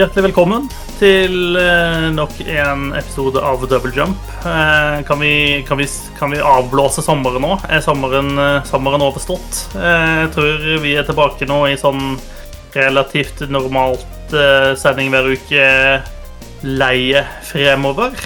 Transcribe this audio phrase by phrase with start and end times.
[0.00, 0.62] Hjertelig velkommen
[0.96, 4.30] til eh, nok en episode av Double Jump.
[4.48, 5.84] Eh, kan, vi, kan, vi,
[6.16, 7.58] kan, vi, avblåse sommeren nå?
[7.68, 9.58] Er sommeren, eh, sommeren overstått?
[9.74, 12.16] jeg tror vi er tilbake nå i sånn
[12.72, 14.32] relativt normalt
[14.80, 15.68] sending hver uke
[16.64, 18.16] leie fremover.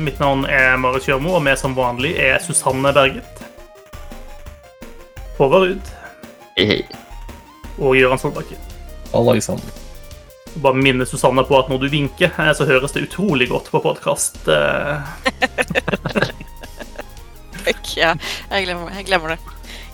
[0.00, 3.46] mitt navn er Marit Kjørmo, og vi som vanlig er Susanne Berget.
[5.36, 5.96] Håvard Ruud.
[6.56, 6.82] Hei, hei.
[7.76, 8.70] Og Gøran Solbakken.
[9.12, 9.83] Halla, Alexander.
[10.62, 13.80] Bare minne Susanne på at når du vinker, eh, så høres det utrolig godt på
[13.82, 14.38] podkast.
[17.64, 18.14] Fuck, ja.
[18.50, 19.38] Jeg glemmer, jeg glemmer, det.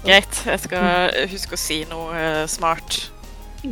[0.04, 0.42] Greit.
[0.46, 3.01] Jeg skal huske å si noe eh, smart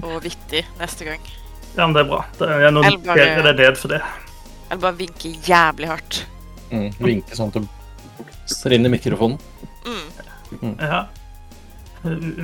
[0.01, 1.29] og vittig neste gang.
[1.77, 2.23] Ja, men det er bra.
[2.39, 4.01] Det er noen noterer det ned for det.
[4.69, 6.23] Eller bare vinke jævlig hardt.
[6.73, 7.69] Mm, vinke sånn at du
[8.51, 9.39] ser inn i mikrofonen.
[9.87, 10.09] Mm.
[10.61, 10.75] Mm.
[10.81, 11.05] Ja.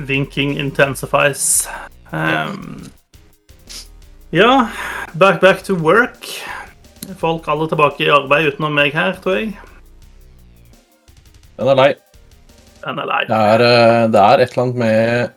[0.07, 1.67] Vinking intensifies.
[2.11, 2.85] Um,
[4.35, 4.67] ja,
[5.13, 6.27] back, back to work.
[7.21, 9.53] Folk alle tilbake i arbeid utenom meg her, tror jeg.
[11.55, 11.89] Den er lei.
[12.83, 13.21] Den er lei.
[13.29, 15.33] Det er, eh, det er et eller annet med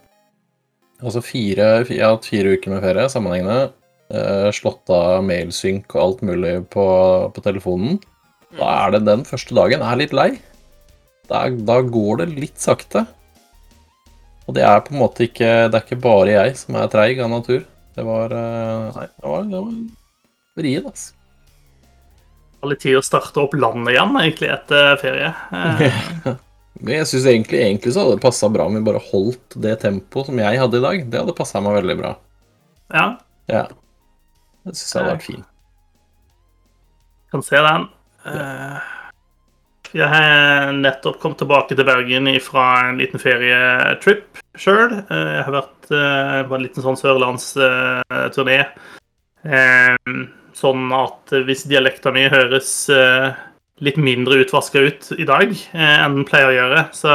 [0.98, 3.68] Altså fire, jeg har hatt fire uker med ferie sammenhengende.
[4.10, 6.86] Uh, slått av mailsynk og alt mulig på,
[7.30, 8.00] på, telefonen.
[8.58, 10.32] Da er det den første dagen er litt lei.
[11.30, 13.04] Da, da går det litt sakte.
[14.48, 17.22] Og det er på en måte ikke Det er ikke bare jeg som er treig
[17.22, 17.62] av natur.
[17.98, 19.78] Det var eh, Nei, det var, det var
[20.58, 21.14] vrient, altså.
[22.58, 25.30] Det var litt tid å starte opp landet igjen, egentlig, etter ferie.
[26.78, 29.76] Men jeg syns egentlig, egentlig, så hadde det passa bra om vi bare holdt det
[29.82, 31.06] tempoet som jeg hadde i dag.
[31.10, 32.12] Det hadde passa meg veldig bra.
[32.94, 33.06] Ja.
[33.50, 33.64] ja.
[34.66, 35.48] Det syns jeg hadde vært fint.
[37.34, 37.88] Kan se den.
[38.26, 38.36] Ja.
[38.36, 38.94] Eh,
[39.98, 44.98] jeg har nettopp kommet tilbake til Bergen fra en liten ferietrip sjøl.
[45.00, 48.58] Eh, jeg har vært eh, på en liten sånn sørlandsturné.
[49.48, 50.14] Eh,
[50.58, 52.70] sånn at hvis dialekta mi høres
[53.78, 57.12] litt mindre utvaska ut i dag enn den pleier å gjøre, så,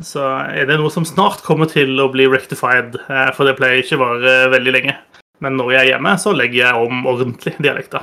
[0.00, 2.96] så, er det noe som snart kommer til å bli rectified.
[3.36, 4.96] For det pleier ikke å vare veldig lenge.
[5.42, 8.02] Men når jeg er hjemme, så legger jeg om ordentlig dialekta.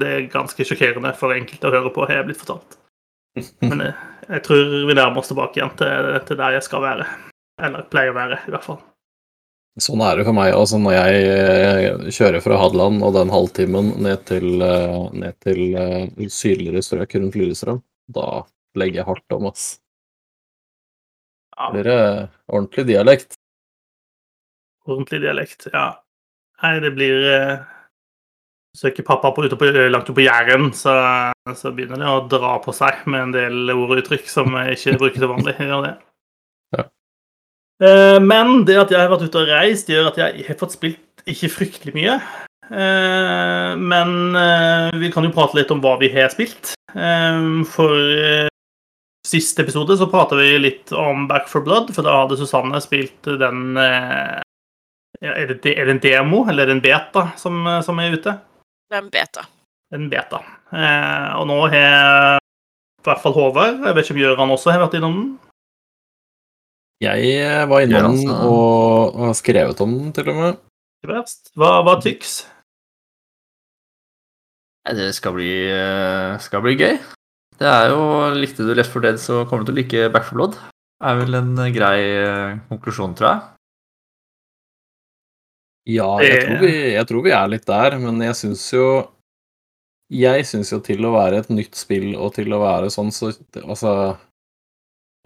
[0.00, 2.78] Det er ganske sjokkerende for enkelte å høre på, har jeg blitt fortalt.
[3.68, 3.94] Men jeg,
[4.28, 7.08] jeg, tror vi nærmer oss tilbake igjen til, til, der jeg skal være.
[7.66, 8.78] Eller pleier å være, i hvert fall.
[9.76, 13.90] Sånn er det for meg altså når jeg eh, kjører fra Hadeland og den halvtimen
[14.06, 17.82] ned til, eh, ned til uh, sydligere strøk rundt Lillestrøm.
[18.08, 18.46] Da
[18.80, 19.66] legger jeg hardt om, ass.
[21.74, 22.00] Blir det
[22.48, 23.36] ordentlig dialekt?
[24.88, 25.90] Ordentlig dialekt, ja.
[26.62, 27.24] Nei, det blir
[28.76, 30.92] Søker pappa på, ute på, langt ute på Jæren, så,
[31.56, 34.76] så, begynner det å dra på seg med en del ord og uttrykk som jeg
[34.76, 35.54] ikke bruker til vanlig.
[35.64, 35.94] Gjør det.
[37.82, 40.76] Eh, men det at jeg har vært ute og reist, gjør at jeg har fått
[40.76, 42.16] spilt ikke fryktelig mye.
[42.70, 46.74] Eh, men eh, vi kan jo prate litt om hva vi har spilt.
[46.96, 48.50] For
[49.26, 53.26] siste episode så prata vi litt om Back for Blood, for da hadde Susanne spilt
[53.26, 54.40] den er
[55.20, 58.32] det, er det, en demo, eller er det en beta som, som er ute?
[58.86, 59.44] Det er en beta.
[59.92, 60.40] En beta.
[61.36, 64.96] Og nå har i hvert fall Håvard, jeg vet ikke om Gjøran også har vært
[65.00, 65.28] innom den?
[67.02, 70.60] Jeg eh, var innom den og har skrevet om den, til og med.
[71.06, 71.50] Verst.
[71.58, 72.38] Hva, hva tyks?
[74.96, 76.96] Det skal bli, eh, skal bli gøy.
[77.58, 78.00] Det er jo
[78.36, 80.56] Likte du Left for Dead, så kommer du til å like Back for Blood.
[80.56, 83.44] Det er vel en grei eh, konklusjon, tror jeg.
[85.96, 88.86] Ja, jeg tror, vi, jeg tror vi er litt der, men jeg syns jo
[90.10, 93.30] Jeg syns jo til å være et nytt spill og til å være sånn, så
[93.62, 93.92] Altså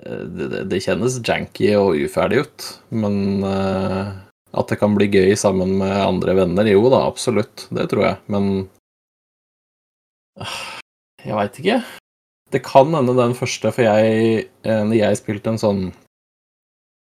[0.01, 4.13] det, det kjennes janky og uferdig ut, men uh,
[4.51, 7.67] at det kan bli gøy sammen med andre venner, jo da, absolutt.
[7.75, 8.51] Det tror jeg, men
[10.41, 10.61] uh,
[11.25, 11.81] Jeg veit ikke.
[12.51, 15.83] Det kan hende den første, for jeg, når jeg spilte en sånn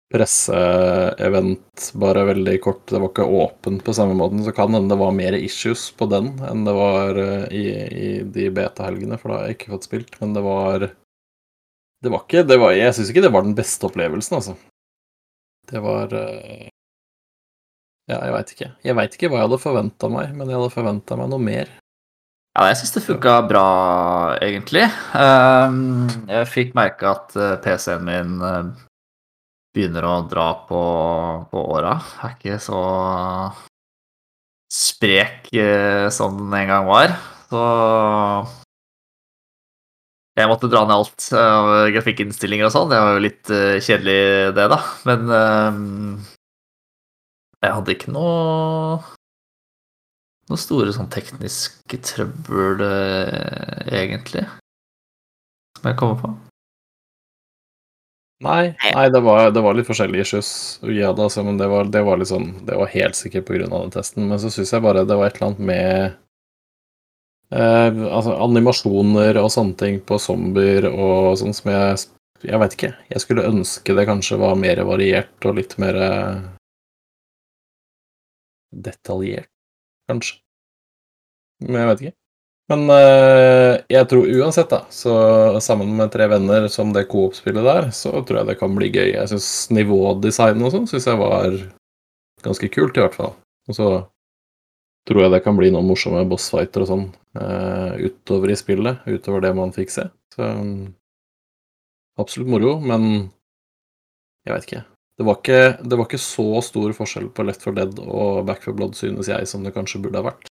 [0.09, 2.85] presseevent, bare veldig kort.
[2.89, 6.09] Det var ikke åpent på samme måten, så kan hende det var mer issues på
[6.09, 9.89] den enn det var eh, i, i de beta-helgene, for da har jeg ikke fått
[9.89, 10.17] spilt.
[10.21, 10.87] Men det var
[11.99, 14.55] Det var ikke det var, Jeg syns ikke det var den beste opplevelsen, altså.
[15.69, 16.69] Det var eh,
[18.09, 18.71] Ja, jeg veit ikke.
[18.87, 21.71] Jeg veit ikke hva jeg hadde forventa meg, men jeg hadde forventa meg noe mer.
[22.57, 23.65] Ja, jeg syns det funka bra,
[24.41, 24.87] egentlig.
[25.15, 28.39] Ehm, jeg fikk merke at eh, PC-en min
[29.75, 30.81] begynner å dra på,
[31.51, 31.99] på åra.
[32.25, 32.81] Er ikke så
[34.69, 37.13] sprek eh, som den en gang var.
[37.49, 37.61] Så
[40.39, 42.89] jeg måtte dra ned alt av grafikkinnstillinger og sånn.
[42.91, 44.19] Det var jo litt uh, kjedelig,
[44.57, 44.81] det, da.
[45.09, 46.27] Men uh,
[47.59, 48.99] jeg hadde ikke noe
[50.49, 54.45] noe store sånn tekniske trøbbel, eh, egentlig.
[55.77, 56.31] Som jeg kommer på.
[58.39, 60.51] Nei, nei det, var, det var litt forskjellige issues.
[60.87, 63.75] Ja, da, altså, men det var, det var litt sånn Det var helt sikkert av
[63.75, 64.29] den testen.
[64.31, 66.17] Men så syns jeg bare det var et eller annet med
[67.53, 72.07] eh, Altså animasjoner og sånne ting på zombier og sånn som jeg
[72.45, 72.93] Jeg veit ikke.
[73.11, 76.37] Jeg skulle ønske det kanskje var mer variert og litt mer eh,
[78.71, 79.49] detaljert,
[80.07, 80.39] kanskje.
[81.65, 82.15] Men jeg vet ikke.
[82.69, 85.13] Men eh, jeg tror uansett, da, så
[85.63, 89.09] sammen med tre venner som det coop-spillet der, så tror jeg det kan bli gøy.
[89.15, 91.57] Jeg syns nivådesign og sånn syns jeg var
[92.45, 93.33] ganske kult, i hvert fall.
[93.69, 93.89] Og så
[95.09, 97.07] tror jeg det kan bli noen morsomme bossfighter og sånn
[97.39, 100.05] uh, utover i spillet, utover det man fikk se.
[100.35, 100.91] Så um,
[102.21, 103.09] absolutt moro, men
[104.45, 104.83] jeg vet ikke.
[105.19, 108.63] Det var ikke, det var ikke så stor forskjell på Left 4 Dead og Back
[108.63, 110.47] 4 Blood, synes jeg, som det kanskje burde ha vært.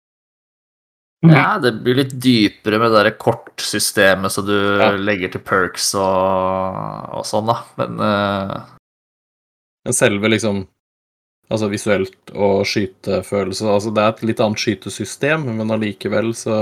[1.26, 4.92] Ja, det blir litt dypere med det der kortsystemet så du Ja.
[4.98, 7.60] legger til perks og, og sånn, da.
[7.82, 8.56] Men uh...
[9.86, 10.64] Men selve liksom
[11.46, 16.58] Altså visuelt og skytefølelse Altså det er et litt annet skytesystem, men allikevel så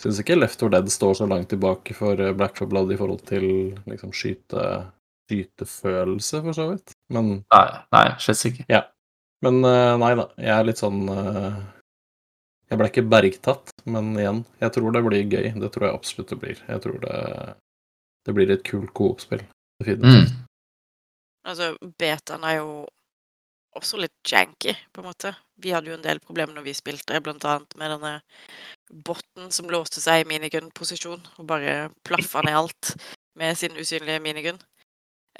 [0.00, 2.98] syns ikke Left 4 Dead står så langt tilbake for eh, Black 4 Blood i
[3.00, 3.46] forhold til
[3.88, 4.66] liksom skyte,
[5.28, 6.96] skytefølelse, for så vidt.
[7.12, 8.82] Men, nei, nei, slett ikke.
[9.44, 11.60] men eh, nei da, jeg er litt sånn eh,
[12.70, 15.50] Jeg ble ikke bergtatt, men igjen, jeg tror det blir gøy.
[15.64, 16.62] Det tror jeg absolutt det blir.
[16.68, 17.16] Jeg tror det,
[18.28, 19.42] det blir et kult coop-spill.
[19.80, 20.28] Mm.
[21.48, 22.70] Altså, betaen er jo
[23.78, 25.32] også litt janky, på en måte.
[25.60, 28.14] Vi hadde jo en del problemer når vi spilte, blant annet med denne
[29.06, 32.94] botten som låste seg i minigun-posisjon og bare plaffa ned alt
[33.38, 34.58] med sin usynlige minigun.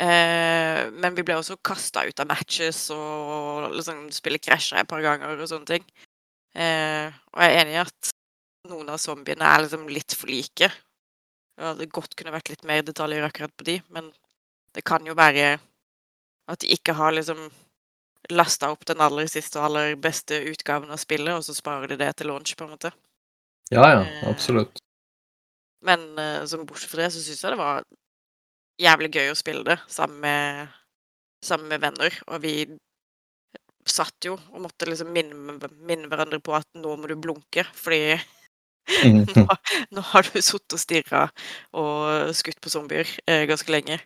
[0.01, 5.03] Eh, men vi ble også kasta ut av matches, og liksom spillet krasja et par
[5.05, 5.89] ganger og sånne ting.
[6.55, 8.13] Eh, og jeg er enig i at
[8.71, 10.71] noen av zombiene er liksom litt for like.
[10.71, 14.13] Det hadde godt kunne vært litt mer detaljer akkurat på de, men
[14.77, 15.59] det kan jo være
[16.51, 17.49] at de ikke har liksom
[18.29, 22.01] lasta opp den aller siste og aller beste utgaven av spillet, og så sparer de
[22.01, 22.93] det til launch, på en måte.
[23.71, 24.83] Ja, ja, Eh, absolutt.
[25.83, 27.85] Men eh, som bortsett fra det, så syns jeg det var
[28.81, 30.75] jævlig gøy å spille det sammen med,
[31.45, 32.19] sammen med venner.
[32.29, 32.55] Og vi
[33.89, 38.19] satt jo og måtte liksom minne, minne hverandre på at nå må du blunke, fordi
[39.37, 39.47] nå,
[39.95, 41.23] nå har du sittet og stirra
[41.79, 44.01] og skutt på zombier eh, ganske lenge.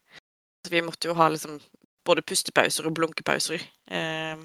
[0.65, 1.59] Så vi måtte jo ha liksom
[2.07, 4.37] både pustepauser og blunkepauser eh,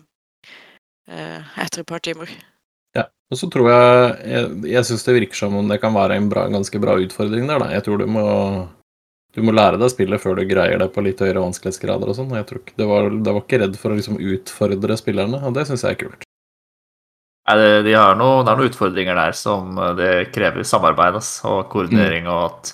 [1.10, 2.32] eh, etter et par timer.
[2.98, 6.18] Ja, og så tror jeg Jeg, jeg syns det virker som om det kan være
[6.18, 7.72] en bra, ganske bra utfordring der, da.
[7.76, 8.26] Jeg tror du må
[9.38, 12.34] du må lære deg spillet før du greier det på litt høyere vanskelighetsgrader og sånn.
[12.34, 15.54] Jeg tror ikke, det var, det var ikke redd for å liksom utfordre spillerne, og
[15.54, 16.26] det syns jeg er kult.
[17.50, 21.20] Nei, det, de har noe, det er noen utfordringer der som eh, det krever samarbeid
[21.22, 22.74] ass, og koordinering, og at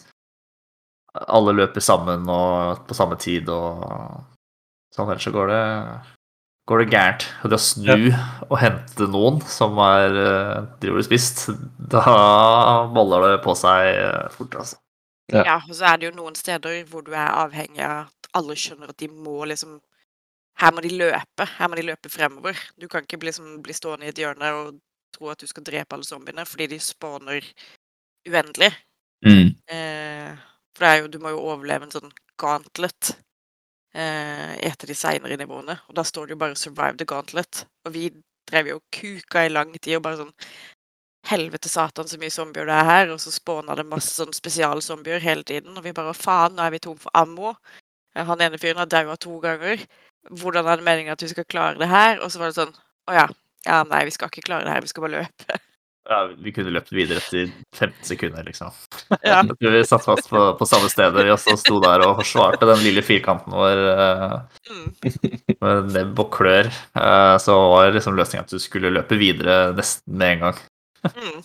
[1.32, 4.24] alle løper sammen og på samme tid og
[4.96, 5.10] sånn.
[5.12, 5.64] Ellers så går det,
[6.70, 7.28] går det gærent.
[7.44, 8.08] Og det å snu
[8.50, 11.46] og hente noen som er eh, driver og spist,
[11.94, 12.06] da
[12.96, 14.80] boller det på seg eh, fort, altså.
[15.34, 15.42] Ja.
[15.42, 18.54] Ja, og så er det jo noen steder hvor du er avhengig av at alle
[18.62, 19.80] skjønner at de må liksom
[20.62, 21.44] Her må de løpe.
[21.58, 22.56] Her må de løpe fremover.
[22.80, 24.78] Du kan ikke liksom bli stående i et hjørne og
[25.12, 27.44] tro at du skal drepe alle zombiene, fordi de spawner
[28.30, 28.70] uendelig.
[29.68, 30.32] Eh,
[30.76, 33.16] for det er jo Du må jo overleve en sånn gauntlet
[33.96, 35.78] eh, i et av de seinere nivåene.
[35.90, 37.66] Og da står det jo bare 'survive the gauntlet'.
[37.86, 38.10] Og vi
[38.50, 40.34] drev jo kuka i lang tid og bare sånn
[41.26, 43.10] Helvete satan, så mye zombier det er her.
[43.14, 45.78] Og så spåna det masse sånn spesialzombier hele tiden.
[45.78, 47.56] Og vi bare faen, nå er vi tom for ammo.
[48.16, 49.82] Eh, Han ene fyren har daua to ganger.
[50.30, 52.20] Hvordan er det meningen at vi skal klare det her?
[52.22, 52.76] Og så var det sånn
[53.10, 53.28] Å ja.
[53.66, 54.82] Ja, nei, vi skal ikke klare det her.
[54.82, 55.60] Vi skal bare løpe.
[56.06, 58.70] Ja, vi kunne løpt videre etter 15 sekunder, liksom.
[59.26, 59.40] Ja.
[59.58, 63.02] Vi satt fast på, på samme steder, og så sto der og forsvarte den lille
[63.06, 64.36] firkanten vår eh,
[64.70, 64.86] Mm.
[65.62, 66.70] med nebb og klør.
[66.98, 70.62] Eh, så var liksom løsninga at du skulle løpe videre nesten med en gang.
[71.10, 71.42] Mm.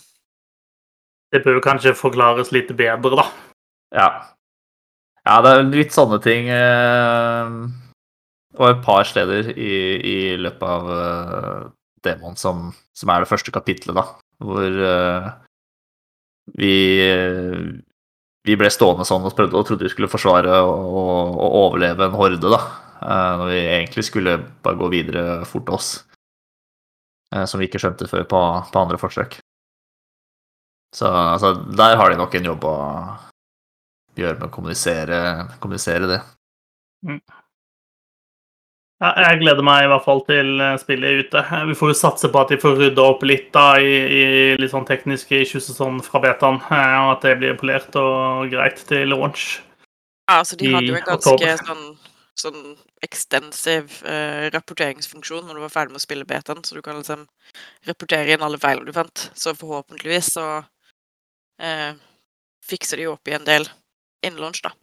[1.33, 3.26] Det bør jo kanskje forklares litt bedre, da.
[3.97, 4.09] Ja.
[5.26, 6.49] ja, det er litt sånne ting.
[6.52, 7.55] eh,
[8.61, 11.69] og et par steder i, i løpet av uh,
[12.05, 14.02] demoen som, som er det første kapitlet, da,
[14.40, 15.30] hvor uh,
[16.59, 16.75] vi
[18.47, 22.09] vi ble stående sånn og prøvde og trodde vi skulle forsvare og, og, og overleve
[22.09, 22.61] en horde, da.
[23.00, 25.90] Uh, når vi egentlig skulle bare gå videre fort til oss.
[27.35, 28.42] Uh, som vi ikke skjønte før på,
[28.73, 29.38] på andre forsøk.
[30.97, 32.76] Så altså, der har de nok en jobb å
[34.18, 35.20] gjøre med å kommunisere,
[35.62, 36.20] kommunisere det.
[39.00, 41.40] Ja, jeg gleder meg i hvert fall til eh, spillet ute.
[41.71, 44.25] Vi får jo satse på at de får rydda opp litt da i, i
[44.61, 48.52] litt sånn tekniske issues og sånn fra betaen, eh, og at det blir polert og
[48.52, 49.62] greit til launch.
[50.28, 51.87] Ja, altså de hadde jo en ganske sånn,
[52.42, 52.61] sånn
[53.00, 57.25] ekstensiv eh, rapporteringsfunksjon når du var ferdig med å spille betaen, så du kan liksom
[57.88, 59.30] rapportere inn alle feilene du fant.
[59.33, 60.47] Så forhåpentligvis så
[61.57, 61.97] eh,
[62.69, 63.64] fikser de jo opp i en del
[64.21, 64.76] innen launch, da.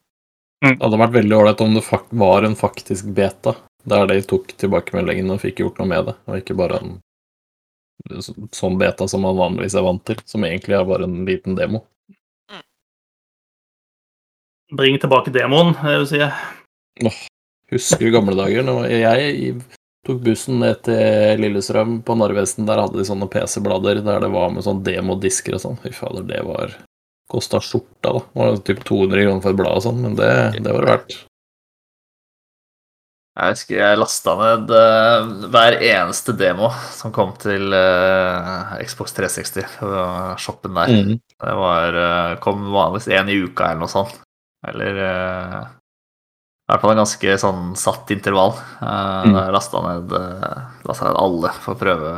[0.65, 3.53] Det hadde vært veldig ålreit om det fak var en faktisk beta,
[3.88, 6.98] der de tok tilbakemeldingen og fikk gjort noe med det, og ikke bare en
[8.56, 11.84] sånn beta som man vanligvis er vant til, som egentlig er bare en liten demo.
[14.75, 17.12] Bring tilbake demoen, det vil si.
[17.72, 18.67] Husker gamle dager.
[18.91, 19.56] Jeg
[20.08, 24.51] tok bussen ned til Lillestrøm på Narvesen, der hadde de sånne PC-blader der det var
[24.51, 25.79] med sånn demodisker og sånn.
[25.84, 26.75] Fy fader, det var
[27.27, 28.20] Kosta skjorta, da.
[28.20, 30.29] Det var typ 200 kroner for et blad og sånn, men det,
[30.63, 31.17] det var det verdt.
[33.38, 39.75] Jeg husker jeg lasta ned uh, hver eneste demo som kom til uh, Xbox 360
[39.77, 39.89] på
[40.41, 40.94] shoppen der.
[40.94, 41.20] Mm.
[41.22, 44.17] Det var, uh, kom vanligvis én i uka eller noe sånt.
[44.65, 44.98] Eller
[46.67, 48.58] i hvert fall en ganske sånn satt intervall.
[48.82, 49.36] Uh, Mm.
[49.38, 52.12] Jeg lasta ned, uh, ned alle for å prøve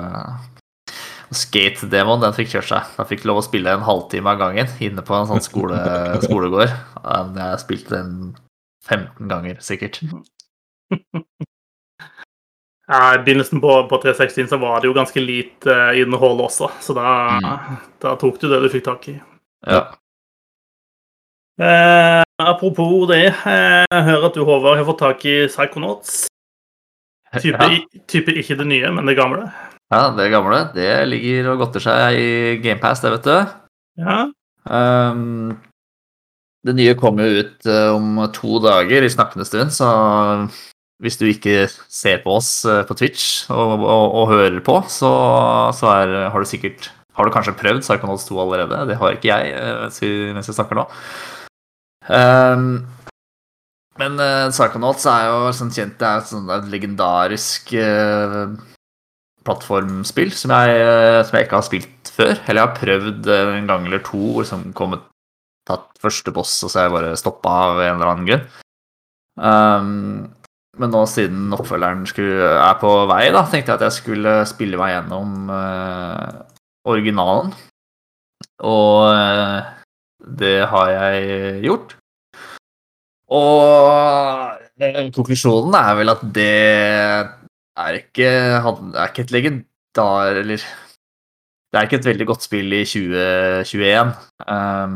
[1.29, 2.23] Skate-demoen.
[2.23, 2.89] Den fikk kjørt seg.
[2.97, 5.77] Den fikk lov å spille en halvtime av gangen inne på en sånn skole,
[6.25, 6.73] skolegård.
[6.73, 8.13] Jeg spilte den
[8.87, 10.01] 15 ganger, sikkert.
[12.89, 16.95] I begynnelsen på, på 360 så var det jo ganske lite eh, innhold også, så
[16.97, 17.09] da,
[18.01, 19.13] da tok du det du fikk tak i.
[19.69, 19.83] Ja.
[21.61, 26.25] Eh, apropos det, eh, jeg hører at du, Håvard, har fått tak i Psychonauts.
[27.37, 27.69] Type, Ja.
[27.77, 29.51] i- type ikke det nye, men det gamle.
[29.93, 30.63] ja, det gamle.
[30.73, 33.37] Det ligger og godter seg i GamePass, det, vet du.
[34.01, 34.17] Ja.
[34.65, 35.59] Um,
[36.65, 39.85] det nye kommer jo ut eh, om to dager i snakkende stund, så
[40.99, 45.11] hvis du ikke ser på oss eh, på Twitch og, og, og hører på, så,
[45.75, 48.85] så er, har du sikkert Har du kanskje prøvd Psychonauts 2 allerede?
[48.87, 50.85] Det har ikke jeg eh, mens jeg snakker nå.
[52.09, 52.87] Um,
[53.99, 58.55] men uh, Psychonauts er jo sånn kjent Det er et sånt et legendarisk uh,
[59.45, 62.33] plattformspill som jeg, uh, som jeg ikke har spilt før.
[62.45, 65.05] Eller jeg har prøvd uh, en gang eller to og liksom kommet
[65.69, 68.45] tatt første boss, og så har jeg bare stoppa av en eller annen grunn.
[69.39, 70.29] Um,
[70.79, 74.79] men nå siden oppfølgeren skulle, er på vei, da, tenkte jeg at jeg skulle spille
[74.79, 76.39] meg gjennom uh,
[76.87, 77.51] originalen.
[78.63, 79.59] Og uh,
[80.39, 81.95] det har jeg gjort.
[83.29, 86.53] Og eh, konklusjonen er vel at det
[87.79, 90.63] er ikke, er ikke et legendar Eller
[91.69, 94.15] det er ikke et veldig godt spill i 2021.
[94.49, 94.95] Um,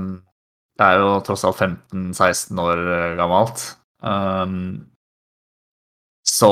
[0.79, 2.81] det er jo tross alt 15-16 år
[3.19, 3.67] gammelt.
[4.01, 4.87] Um,
[6.23, 6.49] så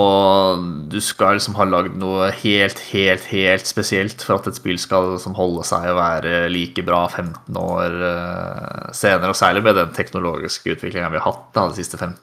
[0.91, 5.13] du skal liksom ha lagd noe helt, helt, helt spesielt for at et spill skal
[5.13, 9.93] liksom holde seg og være like bra 15 år eh, senere, og særlig med den
[9.95, 12.19] teknologiske utviklinga vi har hatt da, de siste 15,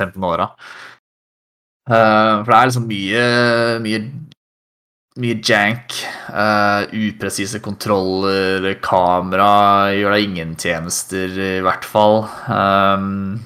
[0.00, 0.48] 15 åra.
[1.90, 3.24] Eh, for det er liksom mye,
[3.84, 4.02] mye
[5.20, 12.20] mye jank, Uh, upresise kontroller, kamera gjør deg ingen tjenester, i hvert fall.
[12.46, 13.40] Um,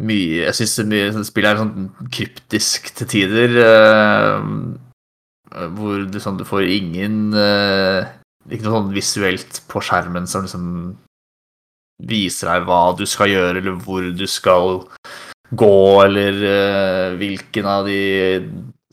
[0.00, 3.50] mye Jeg syns mye spillet er sånn kryptisk til tider.
[3.60, 4.40] Uh,
[5.76, 8.00] hvor du, sånn, du får ingen uh,
[8.48, 10.64] Ikke noe sånn visuelt på skjermen som liksom
[12.02, 14.80] viser deg hva du skal gjøre, eller hvor du skal
[15.54, 18.00] gå, eller uh, hvilken av de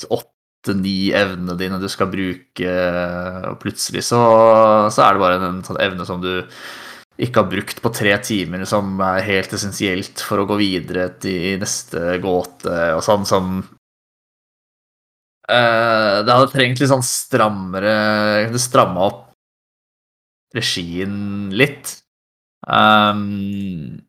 [0.06, 2.70] åtte-ni evnene dine du skal bruke,
[3.50, 4.20] og plutselig så,
[4.94, 6.46] så er det bare en sånn evne som du
[7.19, 11.59] ikke har brukt på tre timer, som er helt essensielt for å gå videre til
[11.59, 13.57] neste gåte, og sånn som
[15.49, 19.25] uh, Det hadde trengt litt sånn strammere Det stramma opp
[20.55, 21.91] regien litt.
[22.65, 23.99] Um,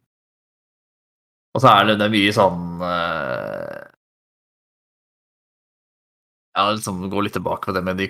[1.53, 3.83] og så er det, det er mye sånn uh,
[6.57, 8.09] Ja, liksom gå litt tilbake på det med de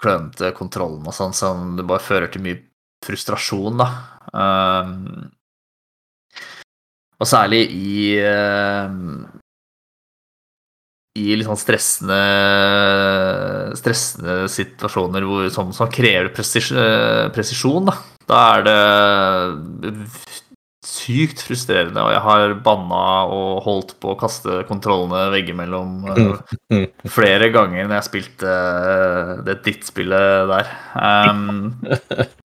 [0.00, 2.69] klønete kontrollene og sånn, som det bare fører til mye
[3.06, 3.90] frustrasjon, da.
[4.30, 5.30] Um,
[7.20, 9.24] og særlig i um,
[11.18, 12.20] i litt sånn stressende,
[13.78, 16.70] stressende situasjoner hvor, som, som krever presis,
[17.34, 17.96] presisjon, da.
[18.30, 20.04] Da er det
[20.86, 26.78] sykt frustrerende, og jeg har banna og holdt på å kaste kontrollene veggimellom uh,
[27.10, 30.72] flere ganger når jeg spilte uh, det drittspillet der.
[30.96, 31.74] Um,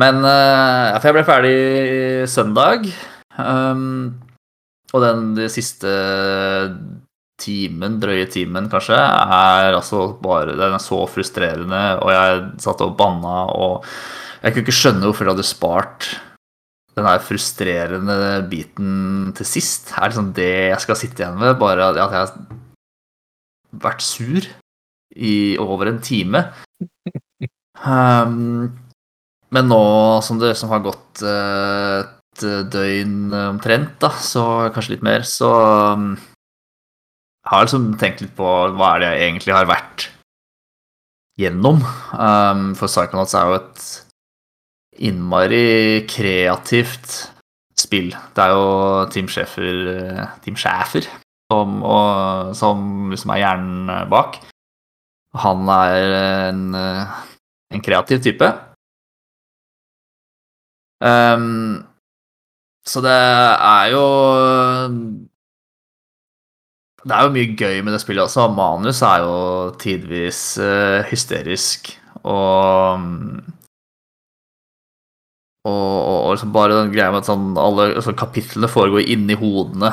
[0.00, 1.56] men uh, for jeg ble ferdig
[2.32, 2.86] søndag.
[3.36, 4.20] Um,
[4.92, 5.92] og den de siste
[7.42, 12.96] timen, drøye timen kanskje, er altså bare Den er så frustrerende, og jeg satt og
[12.98, 13.88] banna, og
[14.42, 16.08] jeg kunne ikke skjønne hvorfor de hadde spart
[16.96, 18.16] den her frustrerende
[18.50, 19.94] biten til sist.
[19.96, 21.56] Er liksom det jeg skal sitte igjen med?
[21.60, 22.34] Bare at jeg har
[23.82, 24.48] vært sur
[25.16, 26.44] i over en time.
[27.80, 28.72] Um,
[29.52, 29.84] men nå
[30.24, 35.50] som det som har gått uh, et døgn omtrent, da, så kanskje litt mer, så
[35.92, 36.14] um,
[37.44, 40.06] har jeg liksom tenkt litt på hva er det jeg egentlig har vært
[41.40, 41.82] gjennom.
[42.16, 43.84] Um, for Psychonauts er jo et
[45.02, 45.66] innmari
[46.08, 47.18] kreativt
[47.76, 48.12] spill.
[48.32, 48.64] Det er jo
[49.12, 51.08] Team Schäfer, Team Schäfer
[51.52, 51.80] som,
[52.56, 54.38] som liksom er hjernen bak.
[55.42, 56.16] Han er
[56.48, 58.48] en, en kreativ type.
[61.02, 61.82] Um,
[62.86, 64.04] så det er jo
[67.02, 68.46] Det er jo mye gøy med det spillet også.
[68.54, 69.34] Manus er jo
[69.82, 71.90] tidvis uh, hysterisk.
[72.22, 73.02] Og
[75.62, 79.36] og, og, og liksom bare den greia med at sånn, alle altså, kapitlene foregår inni
[79.38, 79.92] hodene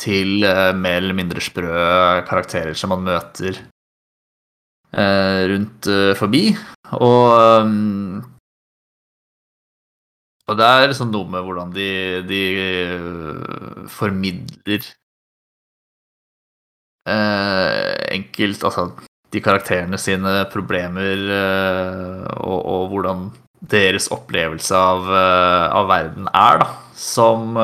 [0.00, 1.70] til uh, mer eller mindre sprø
[2.26, 3.60] karakterer som man møter
[4.96, 6.48] uh, rundt uh, forbi.
[6.98, 7.22] Og
[7.62, 8.22] um,
[10.50, 11.90] og det er liksom noe med hvordan de,
[12.26, 12.42] de
[13.90, 14.88] formidler
[18.10, 18.90] enkelt Altså
[19.32, 21.22] de karakterene sine problemer
[22.42, 23.22] og, og hvordan
[23.70, 26.68] deres opplevelse av, av, verden er, da.
[26.98, 27.56] Som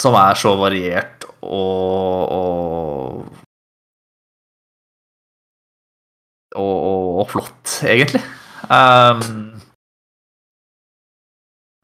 [0.00, 3.40] Som er så variert og, og
[6.56, 8.22] og, og, flott, egentlig.
[8.66, 9.49] Um,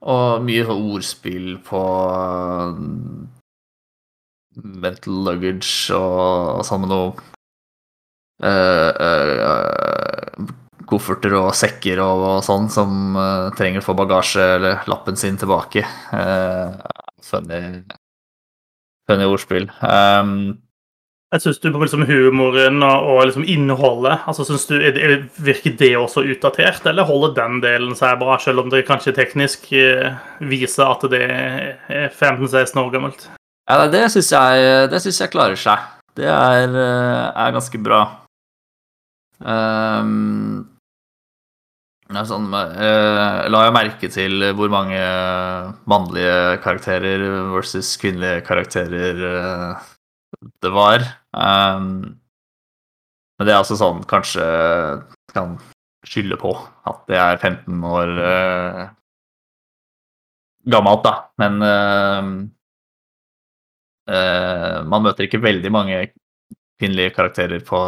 [0.06, 1.82] og mye ordspill på
[4.56, 7.10] mental luggage og, og sånn med noe
[8.46, 10.52] uh, uh,
[10.86, 15.38] kofferter og sekker og, og sånn som uh, trenger å få bagasje eller lappen sin
[15.40, 15.82] tilbake.
[17.26, 17.60] funny,
[19.10, 19.68] funny ordspill.
[19.82, 20.65] Um,
[21.34, 24.76] jeg syns du på liksom humoren og liksom innholdet altså synes du,
[25.42, 29.66] Virker det også utdatert, eller holder den delen seg bra, selv om det kanskje teknisk
[30.46, 33.26] viser at det er 15-16 år gammelt?
[33.66, 35.82] Ja, Det syns jeg, jeg, klarer seg.
[36.16, 38.04] Det er, er ganske bra.
[39.42, 40.62] Um,
[42.06, 45.02] sånn, uh, la jeg merke til hvor mange
[45.90, 49.90] mannlige karakterer versus kvinnelige karakterer uh,
[50.62, 51.04] det var.
[51.32, 52.16] Um,
[53.36, 54.44] men det er altså sånn kanskje
[55.34, 55.56] kan
[56.06, 56.52] skylde på
[56.86, 58.84] at det er 15 år uh,
[60.70, 61.14] gammelt, da.
[61.42, 62.28] Men uh,
[64.12, 65.98] uh, man møter ikke veldig mange
[66.80, 67.80] kvinnelige karakterer på,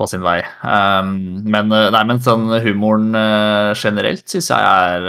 [0.00, 0.40] på sin vei.
[0.64, 1.14] Um,
[1.46, 3.12] men, nei, men sånn humoren
[3.76, 5.08] generelt syns jeg er,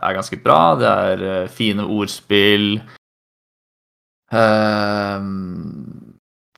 [0.00, 0.60] er, ganske bra.
[0.80, 2.78] Det er fine ordspill.
[4.34, 5.22] Uh,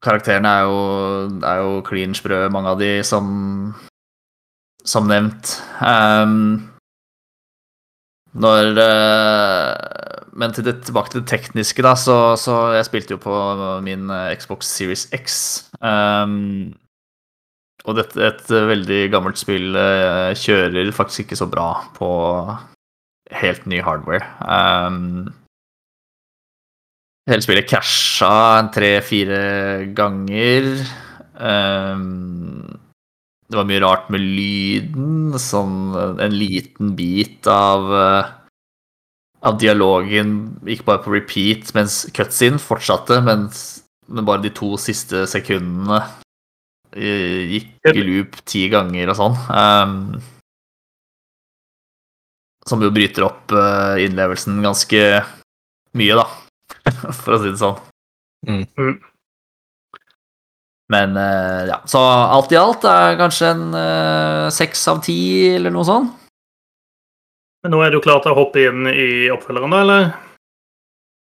[0.05, 0.79] karakterene er jo,
[1.45, 3.27] er jo clean sprø, mange av de, som,
[4.87, 5.59] som nevnt.
[5.83, 6.71] Um,
[8.37, 13.23] når uh, Men til det, tilbake til det tekniske, da, så, så jeg spilte jo
[13.23, 13.37] på
[13.85, 15.39] min Xbox Series X.
[15.81, 16.75] Um,
[17.87, 19.77] og dette, et veldig gammelt spill
[20.37, 22.09] kjører faktisk ikke så bra på
[23.41, 24.27] helt ny hardware.
[24.43, 25.31] Um,
[27.27, 30.69] Hele spillet casha tre-fire ganger.
[31.35, 32.79] Um,
[33.51, 35.35] det var mye rart med lyden.
[35.43, 35.91] Sånn
[36.23, 38.37] en liten bit av uh,
[39.47, 40.31] av dialogen
[40.67, 43.67] gikk bare på repeat, mens cutscene fortsatte, mens,
[44.09, 46.01] men bare de to siste sekundene
[46.97, 49.37] gikk i loop ti ganger og sånn.
[49.53, 49.97] Um,
[52.67, 55.03] som jo bryter opp uh, innlevelsen ganske
[55.97, 56.27] mye, da.
[57.23, 57.79] for å si det sånn.
[58.47, 58.65] Mm.
[58.79, 58.97] mm.
[60.93, 65.19] Men uh, ja, så alt i alt er kanskje en eh, seks uh, av ti,
[65.57, 66.13] eller noe sånt.
[67.65, 70.07] Men nå er du klar til å hoppe inn i oppfølgeren, da, eller?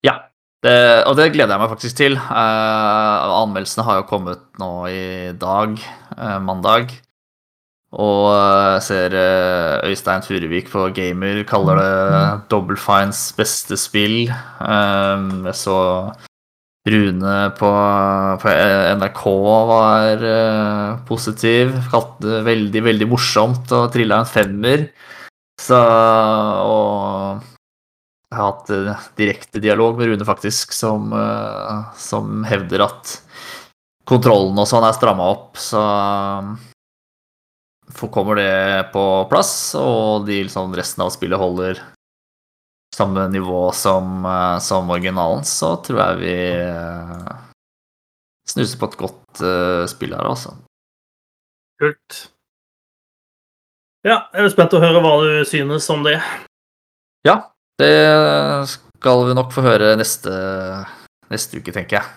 [0.05, 0.19] Ja,
[0.67, 0.77] det,
[1.09, 2.19] og det gleder jeg meg faktisk til.
[2.21, 5.81] Uh, anmeldelsene har jo kommet nå i dag,
[6.45, 6.93] mandag.
[7.95, 9.15] Og jeg ser
[9.87, 11.91] Øystein Furuvik på Gamer kaller det
[12.51, 14.25] Double Fines beste spill.
[14.27, 15.79] Jeg så
[16.85, 17.71] Rune på,
[18.43, 18.55] på
[18.99, 19.23] NRK
[19.71, 20.27] var
[21.09, 21.73] positiv.
[21.93, 24.89] Kalte det veldig, veldig morsomt og trilla en femmer.
[25.61, 27.41] Så Og
[28.35, 31.15] Jeg har hatt direkte dialog med Rune, faktisk, som,
[31.95, 33.19] som hevder at
[34.05, 35.81] kontrollen og sånn er stramma opp, så
[38.13, 41.83] kommer det på plass, og de, liksom, resten av spillet holder
[42.95, 46.37] samme nivå som, uh, som originalen, så tror jeg vi
[48.49, 49.43] snuser på et godt
[49.91, 50.53] spill her, altså.
[51.83, 52.21] Kult.
[54.05, 56.19] Ja, jeg er spent å høre hva du synes om det.
[57.25, 57.39] Ja,
[57.81, 57.95] det
[58.69, 60.35] skal vi nok få høre neste,
[61.33, 62.11] neste uke, tenker jeg.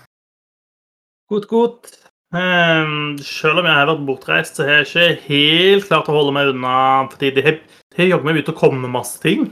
[1.31, 1.89] Godt, godt.
[2.35, 6.33] Um, selv om jeg har vært bortreist, så har jeg ikke helt klart å holde
[6.35, 6.73] meg unna
[7.07, 7.59] fordi det har,
[7.95, 9.47] det jaggu meg begynt å komme masse ting.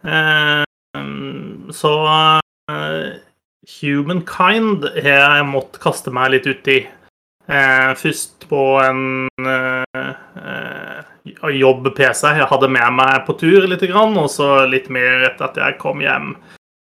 [0.00, 3.10] Um, så uh,
[3.68, 6.80] Humankind har jeg måttet kaste meg litt ut i.
[7.48, 11.04] Uh, først på en uh,
[11.52, 15.76] jobb-PC jeg hadde med meg på tur litt, og så litt mer etter at jeg
[15.80, 16.32] kom hjem.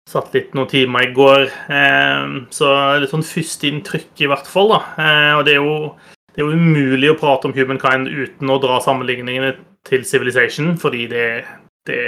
[0.07, 1.49] Satt litt noen timer i går.
[1.75, 2.71] Ehm, så
[3.03, 4.71] litt sånn førsteinntrykk, i hvert fall.
[4.77, 4.81] da.
[5.03, 5.79] Eh, og det er, jo,
[6.31, 11.07] det er jo umulig å prate om Humankind uten å dra sammenligningene til Civilization, fordi
[11.11, 11.27] det,
[11.91, 12.03] det,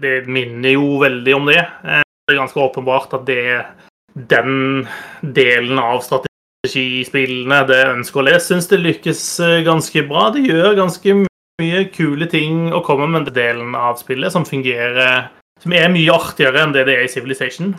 [0.00, 1.60] det minner jo veldig om det.
[1.84, 3.66] Eh, det er ganske åpenbart at det er
[4.14, 4.86] den
[5.20, 10.30] delen av strategispillene det ønsker å lese, syns det lykkes eh, ganske bra.
[10.32, 11.20] Det gjør ganske
[11.60, 15.28] mye kule ting å komme med den delen av spillet som fungerer
[15.64, 17.72] Som er mye artigere enn det det er i Civilization.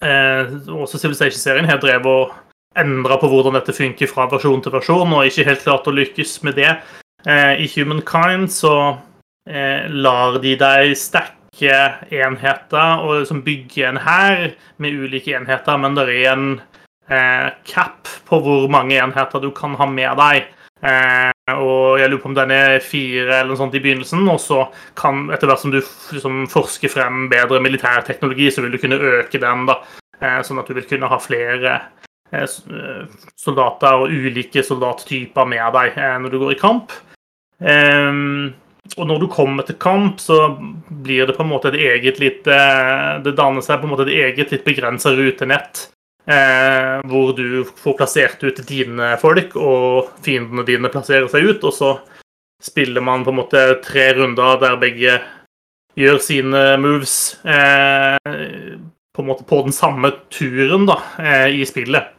[0.00, 2.32] Eh, også Civilization-serien har drevet og
[2.80, 6.38] endra på hvordan dette funker fra versjon til versjon, og ikke helt klart å lykkes
[6.48, 6.70] med det.
[7.28, 8.72] Eh, I Humankind så
[9.48, 11.76] eh, lar de deg stacke
[12.08, 14.48] enheter og liksom bygge en hær
[14.80, 16.48] med ulike enheter, men det er en
[17.12, 20.48] eh, cap på hvor mange enheter du kan ha med deg.
[20.84, 24.26] Eh, og jeg lurer på om den er fire eller noe sånt i begynnelsen.
[24.32, 24.64] Og så
[24.98, 29.40] kan, etter hvert som du liksom, forsker frem bedre militærteknologi, så vil du kunne øke
[29.42, 29.66] den.
[29.68, 29.80] da,
[30.20, 31.80] eh, Sånn at du vil kunne ha flere
[32.32, 32.46] eh,
[33.38, 36.94] soldater og ulike soldattyper med deg når du går i kamp.
[37.62, 38.54] Ehm,
[38.98, 40.58] og når du kommer til kamp, så
[40.90, 44.12] blir det på en måte et eget litt Det danner seg på en måte et
[44.28, 45.88] eget litt begrensa rutenett
[46.26, 51.66] Eh, hvor du får plassert ut dine folk, og fiendene dine plasserer seg ut.
[51.68, 51.92] Og så
[52.62, 55.20] spiller man på en måte tre runder der begge
[55.96, 57.14] gjør sine moves
[57.46, 58.18] eh,
[59.16, 62.10] på en måte på den samme turen da, eh, i spillet.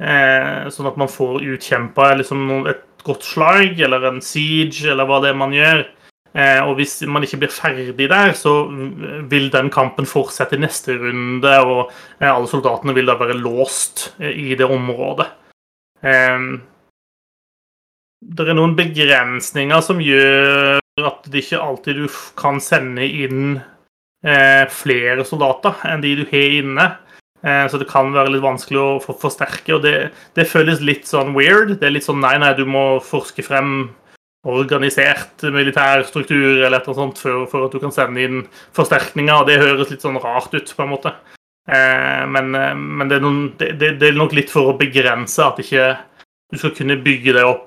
[0.00, 5.20] Eh, sånn at man får utkjempa liksom, et godt slag eller en siege eller hva
[5.24, 5.84] det er man gjør.
[6.30, 8.62] Eh, og hvis man ikke blir ferdig der, så
[9.30, 11.90] vil den kampen fortsette i neste runde, og
[12.20, 15.26] eh, alle soldatene vil da være låst eh, i det området.
[18.20, 22.06] Det er noen begrensninger som gjør at det ikke alltid du
[22.40, 23.58] kan sende inn
[24.72, 26.86] flere soldater enn de du har inne.
[27.40, 29.94] Så det kan være litt vanskelig å forsterke, og det,
[30.36, 31.74] det føles litt sånn weird.
[31.80, 33.90] Det er litt sånn nei, nei, du må forske frem
[34.48, 38.44] organisert militær struktur eller et eller annet sånt for, for, at du kan sende inn
[38.76, 39.34] forsterkninger.
[39.34, 41.12] og Det høres litt sånn rart ut, på en måte.
[41.68, 45.44] Eh, men, eh, men det, er noen, det, det, er nok litt for å begrense
[45.44, 45.90] at ikke
[46.50, 47.66] du skal kunne bygge deg opp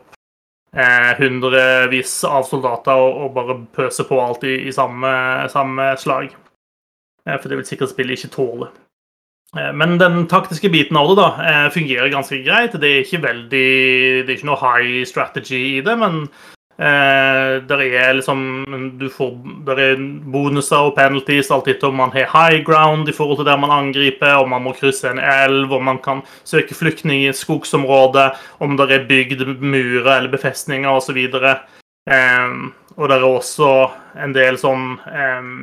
[0.76, 5.14] eh, hundrevis av soldater og, og, bare pøse på alt i, i samme,
[5.54, 6.34] samme, slag.
[7.28, 8.72] Eh, for det vil sikkert spillet ikke tåle.
[9.56, 12.74] Eh, men den taktiske biten av det da, eh, fungerer ganske greit.
[12.82, 13.70] Det er ikke veldig,
[14.26, 16.26] det er ikke noe high strategy i det, men
[16.74, 18.40] Eh, der er liksom
[18.98, 20.00] du får, der er
[20.34, 24.40] bonuser og penalties alltid om man har high ground i forhold til der man angriper,
[24.42, 28.74] om man må krysse en elv, om man kan søke flyktning i et skogsområde, om
[28.78, 31.20] det er bygd murer eller befestninger osv.
[32.10, 32.58] Eh,
[32.98, 33.70] og det er også
[34.26, 35.54] en del sånn eh,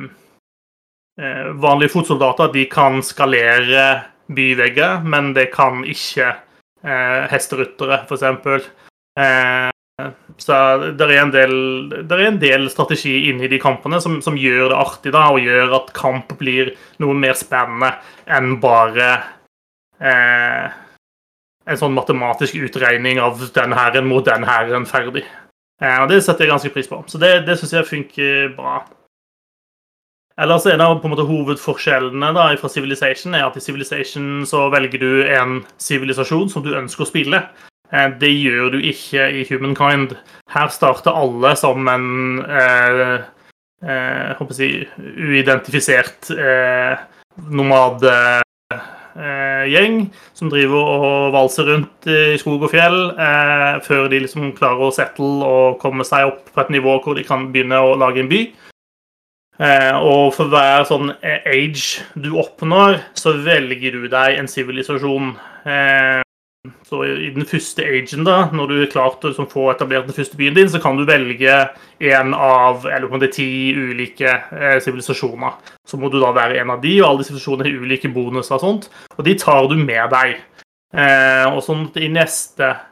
[1.61, 8.23] Vanlige fotsoldater de kan skalere byvegger, men det kan ikke eh, hesteryttere, f.eks.
[10.41, 10.57] så
[10.97, 11.55] det er del,
[12.07, 15.75] er en del strategi inni de kampene som, som, gjør det artig, da, og gjør
[15.77, 17.91] at kamp blir noe mer spennende
[18.31, 19.11] enn bare
[20.01, 20.79] eh,
[21.69, 25.25] en sånn matematisk utregning av den hæren mot den hæren ferdig.
[25.81, 27.03] Eh, og Det setter jeg ganske pris på.
[27.07, 28.81] Så det, det syns jeg funker bra.
[30.41, 34.69] Ellers er det på en måte hovedforskjellene da, fra Civilization er at i Civilization så
[34.73, 37.41] velger du en sivilisasjon som du ønsker å spille.
[37.91, 40.15] Eh, det gjør du ikke i Humankind.
[40.51, 43.17] Her starter alle som en eh,
[43.83, 46.95] eh, si, uidentifisert eh,
[47.51, 48.45] nomadegjeng
[50.05, 54.87] eh, som driver og valser rundt i skog og fjell eh, før de liksom klarer
[54.87, 58.23] å settle og komme seg opp på et nivå hvor de kan begynne å lage
[58.23, 58.45] en by.
[59.61, 65.35] Eh, og for hver sånn age du oppnår, så velger du deg en sivilisasjon.
[65.67, 66.21] Eh,
[66.85, 70.13] så i den første agen, da, når du er klart å liksom, få etablert den
[70.13, 71.55] første byen din, så kan du velge
[72.11, 74.35] en av eller om det er ti ulike
[74.85, 75.55] sivilisasjoner.
[75.57, 78.59] Eh, så må du da være en av de, og alle sivilisasjonene har ulike bonuser
[78.59, 78.87] og sånt.
[79.17, 80.37] Og de tar du med deg.
[80.93, 82.87] Eh, og sånn at i neste eh,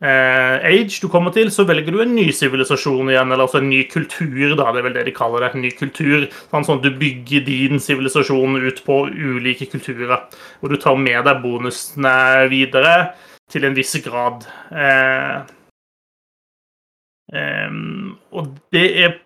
[0.00, 3.80] age du kommer til, så velger du en ny sivilisasjon igjen, eller altså en ny
[3.90, 5.50] kultur, da, det er vel det de kaller det.
[5.56, 6.28] En ny kultur.
[6.52, 10.28] Sånn at du bygger din sivilisasjon ut på ulike kulturer.
[10.62, 12.14] Og du tar med deg bonusene
[12.52, 12.96] videre
[13.50, 14.46] til en viss grad.
[14.70, 15.38] Eh,
[17.34, 17.80] eh,
[18.30, 19.16] og det er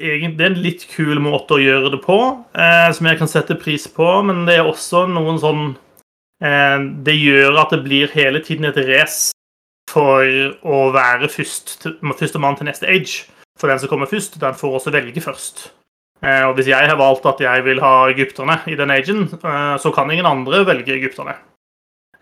[0.00, 2.18] egentlig en litt kul måte å gjøre det på,
[2.54, 5.64] eh, som jeg kan sette pris på, men det er også noen sånn
[6.42, 9.32] eh, Det gjør at det blir hele tiden et race
[9.90, 10.26] for
[10.66, 13.24] å være først, førstemann til neste age.
[13.56, 15.68] For den som kommer først, den får også velge først.
[16.24, 19.76] Eh, og hvis jeg har valgt at jeg vil ha egypterne i den agen, eh,
[19.80, 21.36] så kan ingen andre velge egypterne.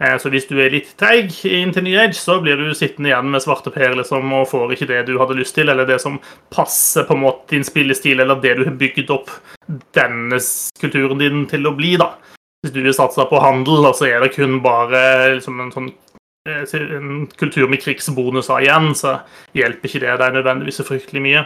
[0.00, 3.12] Eh, så hvis du er litt treig inn til ny age, så blir du sittende
[3.12, 6.00] igjen med svarte per liksom, og får ikke det du hadde lyst til, eller det
[6.02, 6.18] som
[6.54, 9.30] passer på en måte din spillestil, eller det du har bygd opp
[9.94, 10.40] denne
[10.80, 11.94] kulturen din til å bli.
[12.00, 12.14] da.
[12.64, 15.92] Hvis du vil satse på handel, så er det kun bare liksom, en sånn
[16.44, 19.18] en kultur med krigsbonuser igjen, så
[19.56, 21.44] hjelper ikke det deg nødvendigvis så fryktelig mye.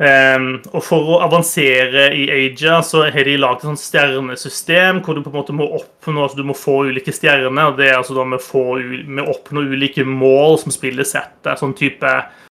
[0.00, 5.20] Um, og For å avansere i Aja så har de laget et stjernesystem hvor du
[5.20, 7.68] på en måte må oppnå altså du må få ulike stjerner.
[7.68, 11.58] og Det er altså da med, få, å oppnå ulike mål som spillet setter.
[11.60, 12.14] Sånn type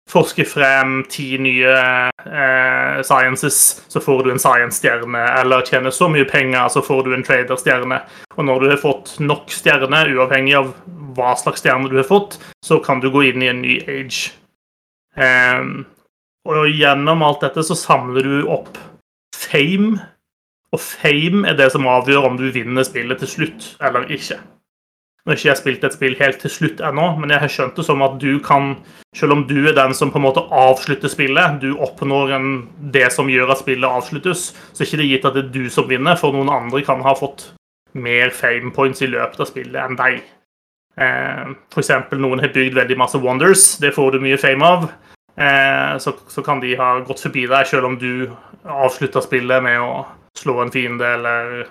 [0.09, 5.23] forske frem ti nye eh, sciences, så får du en science-stjerne.
[5.41, 7.99] Eller tjene så mye penger, så får du en trader-stjerne.
[8.35, 10.73] Og når du har fått nok stjerner, uavhengig av
[11.15, 14.35] hva slags stjerne du har fått, så kan du gå inn i en ny age.
[15.17, 15.63] Eh,
[16.45, 18.77] og gjennom alt dette så samler du opp
[19.35, 19.97] fame.
[20.75, 24.37] Og fame er det som avgjør om du vinner spillet til slutt eller ikke.
[25.25, 27.79] Nå har ikke jeg spilt et spill helt til slutt ennå, men jeg har skjønt
[27.79, 28.75] det som at du kan,
[29.17, 32.51] selv om du er den som på en måte avslutter spillet, du oppnår en,
[32.93, 35.73] det som gjør at spillet avsluttes, så er det ikke gitt at det er du
[35.73, 37.47] som vinner, for noen andre kan ha fått
[37.97, 40.21] mer fame points i løpet av spillet enn deg.
[41.01, 41.91] Eh, F.eks.
[42.21, 44.87] noen har bygd veldig masse wonders, det får du mye fame av.
[45.41, 48.29] Eh, så, så, kan de ha gått forbi deg, selv om du
[48.61, 50.05] avslutter spillet med å
[50.37, 51.65] slå en fiende eller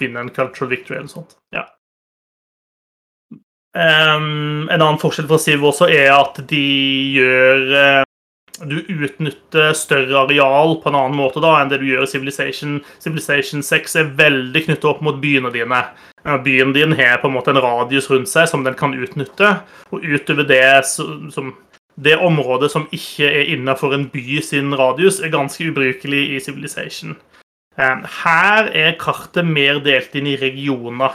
[0.00, 1.36] vinne en cultural victory eller sånt.
[1.52, 1.68] Ja.
[3.74, 6.60] Um, en annen forskjell for Siv også er at de
[7.16, 8.04] gjør uh,
[8.70, 12.76] Du utnytter større areal på en annen måte da enn det du gjør i Civilization.
[13.02, 15.82] Civilization 6 er veldig knyttet opp mot byene dine.
[16.22, 19.56] Uh, byen din har på en måte en radius rundt seg som den kan utnytte.
[19.90, 21.56] Og utover det som
[21.94, 27.18] det området som ikke er innenfor en by sin radius, er ganske ubrukelig i Civilization.
[27.74, 31.14] Um, her er kartet mer delt inn i regioner.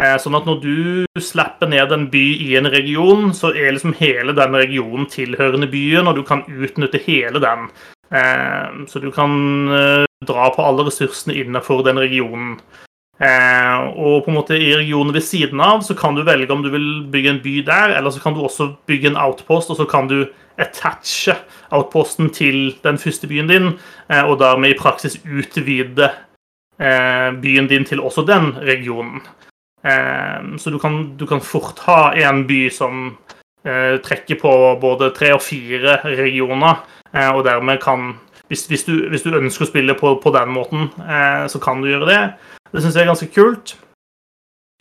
[0.00, 0.76] Eh, sånn at når du
[1.20, 6.08] slipper ned en by i en region, så er liksom hele den regionen tilhørende byen,
[6.08, 7.66] og du kan utnytte hele den.
[8.12, 9.34] Eh, så du kan
[9.68, 12.56] eh, dra på alle ressursene innenfor den regionen.
[13.22, 16.72] Og på en måte i regionen ved siden av så kan du velge om du
[16.72, 19.86] vil bygge en by der, eller så kan du også bygge en outpost, og så
[19.86, 20.24] kan du
[20.58, 21.36] attache
[21.70, 23.68] outposten til den første byen din,
[24.08, 26.08] og dermed i praksis utvide
[27.44, 29.22] byen din til også den regionen.
[29.82, 33.16] Ehm, så du kan, du kan, fort ha en by som
[33.66, 38.12] eh, trekker på både tre og fire regioner, eh, og dermed kan
[38.48, 41.80] hvis, hvis, du, hvis, du, ønsker å spille på, på den måten, eh, så kan
[41.80, 42.20] du gjøre det.
[42.70, 43.76] Det syns jeg er ganske kult.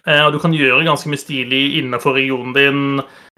[0.02, 2.80] Og du kan gjøre ganske mye stilig innenfor regionen din,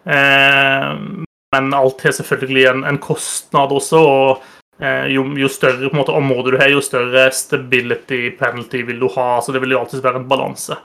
[0.08, 4.00] men alt har selvfølgelig en, en kostnad også.
[4.00, 9.42] og jo, jo, større måte, område du har, jo større stability penalty vil du ha.
[9.44, 10.80] Så det vil jo alltid være en balanse.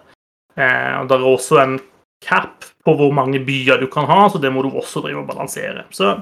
[0.59, 1.79] Eh, og Det er også en
[2.25, 5.31] cap på hvor mange byer du kan ha, så det må du også drive og
[5.31, 5.87] balansere.
[5.94, 6.16] Så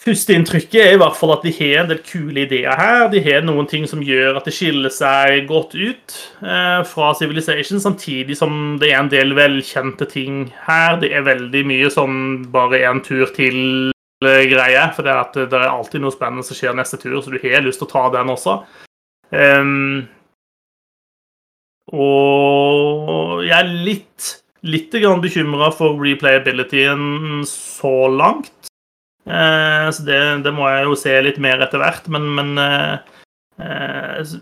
[0.00, 3.02] Førsteinntrykket er i hvert fall at de har en del kule ideer her.
[3.12, 7.82] De har noen ting som gjør at det skiller seg godt ut eh, fra Civilization,
[7.84, 10.96] samtidig som det er en del velkjente ting her.
[11.02, 12.16] Det er veldig mye sånn
[12.54, 14.86] bare en tur til-greie.
[14.96, 17.36] For det er, at det er alltid noe spennende som skjer neste tur, så du
[17.44, 18.56] har lyst til å ta den også.
[19.36, 20.08] Um,
[21.90, 24.30] og jeg er litt,
[24.62, 28.52] litt bekymra for replayabilityen så langt.
[29.26, 33.20] Eh, så det, det, må jeg jo se litt mer etter hvert, men, men eh,
[33.60, 34.40] eh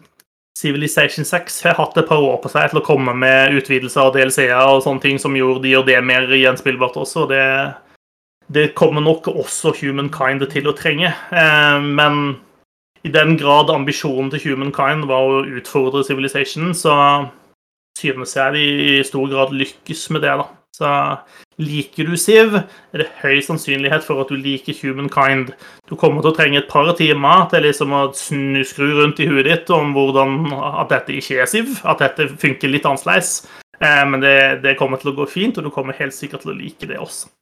[0.58, 4.16] Civilization 6 har hatt et par år på seg til å komme med utvidelser og
[4.16, 7.28] DLC-er og sånne ting som gjorde de og det mer gjenspillbart også.
[7.30, 7.44] Det,
[8.50, 11.12] det kommer nok også Humankind til å trenge.
[11.30, 12.40] Eh, men
[13.06, 16.96] i den grad ambisjonen til Humankind var å utfordre Civilization, så
[17.98, 20.38] synes jeg de i stor grad lykkes med det.
[20.40, 20.48] da.
[20.78, 20.90] Så
[21.58, 25.50] liker du Siv, er det høy sannsynlighet for at du liker Humankind.
[25.90, 29.26] Du kommer til å trenge et par timer til liksom å snu, skru rundt i
[29.26, 33.40] huet ditt om hvordan at dette ikke er Siv, at dette funker litt annerledes.
[33.80, 36.54] Eh, men det, det, kommer til å gå fint, og du kommer helt sikkert til
[36.54, 37.32] å like det også.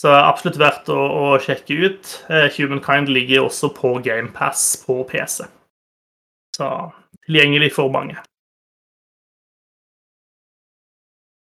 [0.00, 2.12] Så absolutt verdt å, å sjekke ut.
[2.32, 5.44] Eh, Humankind ligger også på GamePass på PC.
[6.56, 6.70] Så
[7.26, 8.16] tilgjengelig for mange.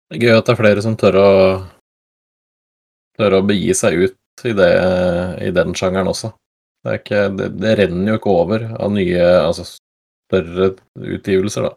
[0.10, 1.30] Det er gøy at det er flere som tør å
[3.19, 4.72] tør å begi seg ut i, det,
[5.43, 6.32] i den sjangeren også.
[6.86, 11.76] Det, ikke, det, det, renner jo ikke over av nye, altså større utgivelser, da.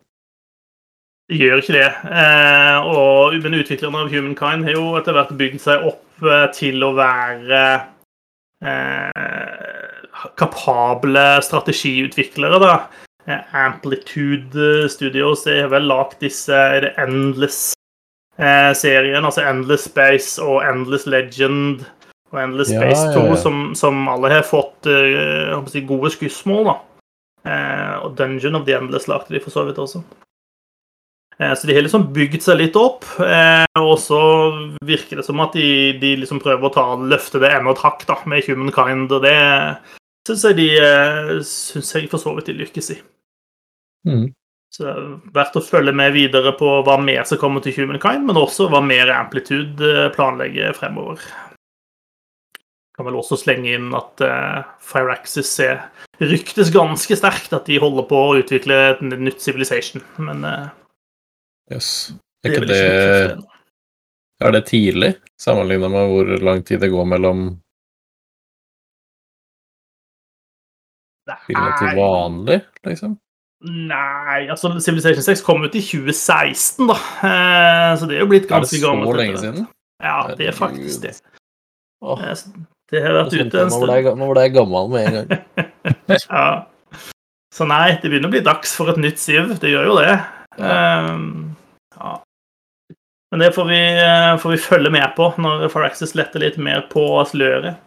[1.32, 1.88] Det gjør ikke det.
[2.22, 6.84] Eh, og, men utviklerne av Humankind har jo etter hvert bygd seg opp eh, til
[6.86, 7.62] å være
[8.62, 9.28] eh,
[10.38, 12.74] kapable strategiutviklere, da.
[13.26, 16.58] Eh, Amplitude Studios har vel lagd disse
[17.00, 17.72] Endless
[18.38, 21.82] serien, altså Endless Space og Endless Legend
[22.32, 23.36] og Endless Space 2, ja, ja.
[23.36, 26.70] Som, som, alle har fått eh, si, gode skussmål.
[26.70, 26.76] da.
[27.44, 30.00] Eh, og Dungeon of the Endless lagde de for så vidt også.
[31.38, 34.20] Eh, så de har liksom bygd seg litt opp, eh, og så
[34.84, 38.06] virker det som at de, de liksom prøver å ta, løfte det enda et hakk
[38.08, 39.36] da, med Humankind, og det
[40.28, 43.00] syns jeg de eh, synes jeg for så vidt de lykkes i.
[44.08, 44.30] Mm.
[44.72, 48.24] Så det er verdt å følge med videre på hva mer som kommer til Humankind,
[48.24, 51.20] men også hva mer Amplitude eh, planlegger fremover.
[52.96, 55.54] Kan vel også slenge inn at uh, Fireaxis
[56.20, 60.68] ryktes ganske sterkt at de holder på å utvikle et nytt Civilization, men uh,
[61.72, 62.12] yes.
[62.44, 67.44] Er ikke det, det Er det tidlig, sammenligna med hvor lang tid det går mellom
[71.44, 73.16] Spillet til vanlig, liksom?
[73.62, 76.96] Nei, altså Civilization 6 kom ut i 2016, da.
[77.28, 79.12] Eh, så det er jo blitt ganske gammelt.
[79.12, 79.68] Er det så lenge siden?
[80.02, 81.14] Ja, det er faktisk det.
[82.02, 82.24] Åh,
[82.90, 84.18] det har vært ute en stund.
[84.18, 85.70] Nå ble jeg gammel med en gang.
[86.26, 86.46] ja.
[87.52, 89.54] Så nei, det begynner å bli dags for et nytt Siv.
[89.62, 90.16] Det gjør jo det.
[90.58, 91.14] Ja.
[91.14, 91.54] Um,
[91.94, 92.16] ja.
[93.32, 96.82] Men det får vi, eh, får vi, følge med på når Faraxis letter litt mer
[96.90, 97.78] på sløret.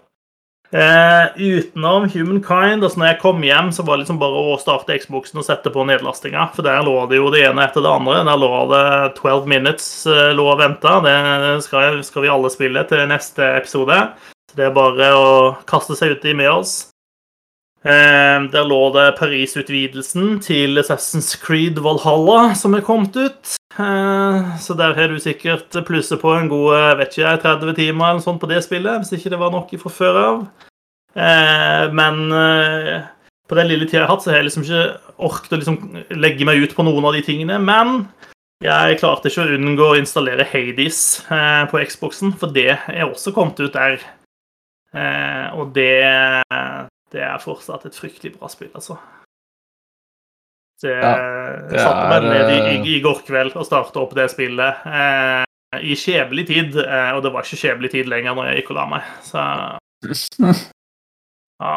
[0.75, 4.97] Eh, utenom Humankind, altså når jeg kom hjem, så var det liksom bare å starte
[4.99, 6.49] Xboxen og sette på nedlastinga.
[6.55, 8.17] For der lå det jo det ene etter det andre.
[8.27, 8.87] Der lå det
[9.21, 10.97] 12 Minutes eh, lå og venta.
[11.05, 11.15] Det
[11.63, 14.01] skal, skal, vi alle spille til neste episode.
[14.51, 15.31] Så det er bare å
[15.69, 16.75] kaste seg uti med oss.
[17.85, 23.55] Eh, der lå det Paris-utvidelsen til Assassin's Creed Valhalla som er kommet ut.
[23.75, 27.73] Eh, så der har du sikkert plusset på en god eh, vet ikke jeg, 30
[27.75, 30.45] timer eller sånt på det spillet, hvis ikke det var nok fra før av.
[31.15, 32.21] Eh, men
[33.45, 34.85] på den lille tida jeg har hatt, så har jeg liksom ikke
[35.27, 35.79] orket å liksom
[36.23, 37.59] legge meg ut på noen av de tingene.
[37.59, 38.07] Men
[38.63, 43.59] jeg klarte ikke å unngå å installere Hades på Xboxen, for det er også kommet
[43.59, 43.99] ut der.
[45.59, 45.99] Og det,
[47.13, 48.97] det er fortsatt et fryktelig bra spill, altså.
[50.81, 51.01] Så jeg
[51.71, 55.43] det satte meg ned i, i, i, går kveld og starta opp det spillet eh,
[55.79, 56.77] i skjebnelig tid.
[56.83, 59.11] Eh, og det var ikke skjebnelig tid lenger når jeg gikk og la meg.
[59.23, 59.43] Så
[61.63, 61.75] ja.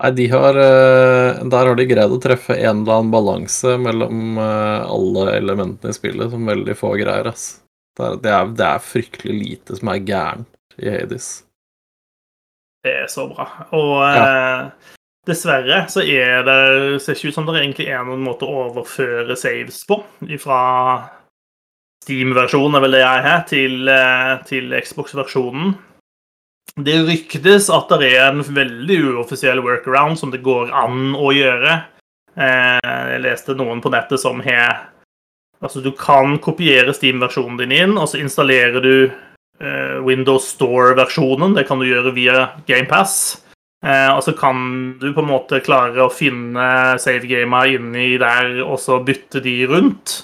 [0.00, 4.38] Nei, de har eh, Der har de greid å treffe en eller annen balanse mellom
[4.40, 7.28] eh, alle elementene i spillet som veldig få greier.
[7.34, 7.46] ass.
[7.98, 11.32] Det er, det er, det er fryktelig lite som er gærent i Hades.
[12.82, 13.50] Det er så bra.
[13.76, 14.30] Og ja.
[15.28, 16.54] Dessverre så er det,
[17.02, 20.00] ser ikke ut som det egentlig er noen måte å overføre saves på
[20.42, 20.62] fra
[22.02, 25.76] Steam-versjonen, er vel det jeg har, til, eh, til Xbox-versjonen.
[26.82, 31.76] Det ryktes at det er en veldig uoffisiell workaround som det går an å gjøre.
[32.34, 32.80] Eh,
[33.12, 34.88] jeg leste noen på nettet som har
[35.62, 38.94] Altså, du kan kopiere Steam-versjonen din inn, og så installerer du
[39.62, 41.54] eh, Windows Store-versjonen.
[41.54, 43.44] Det kan du gjøre via GamePass.
[43.82, 44.58] Eh, og så kan
[45.00, 50.20] du på en måte klare å finne savegama inni der og så bytte de rundt.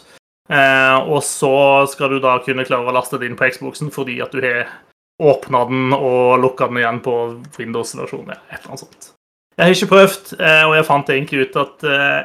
[0.48, 4.20] Eh, og så skal du da kunne klare å laste det inn på Xboxen fordi
[4.24, 4.70] at du har
[5.18, 7.14] åpna den og lukka den igjen på
[7.59, 8.38] Windows-versjonen.
[8.48, 9.12] Et eller annet sånt.
[9.59, 12.18] Jeg har ikke prøvd, eh, og jeg fant egentlig ut at eh,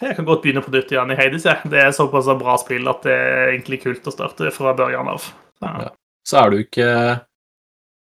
[0.00, 1.44] jeg kan godt begynne på nytt igjen i Hades.
[1.48, 1.58] Ja.
[1.68, 5.26] Det er såpass bra spill at det er egentlig kult å starte fra børjan av.
[5.60, 5.74] Ja.
[5.84, 5.90] Ja.
[6.24, 6.88] Så er du ikke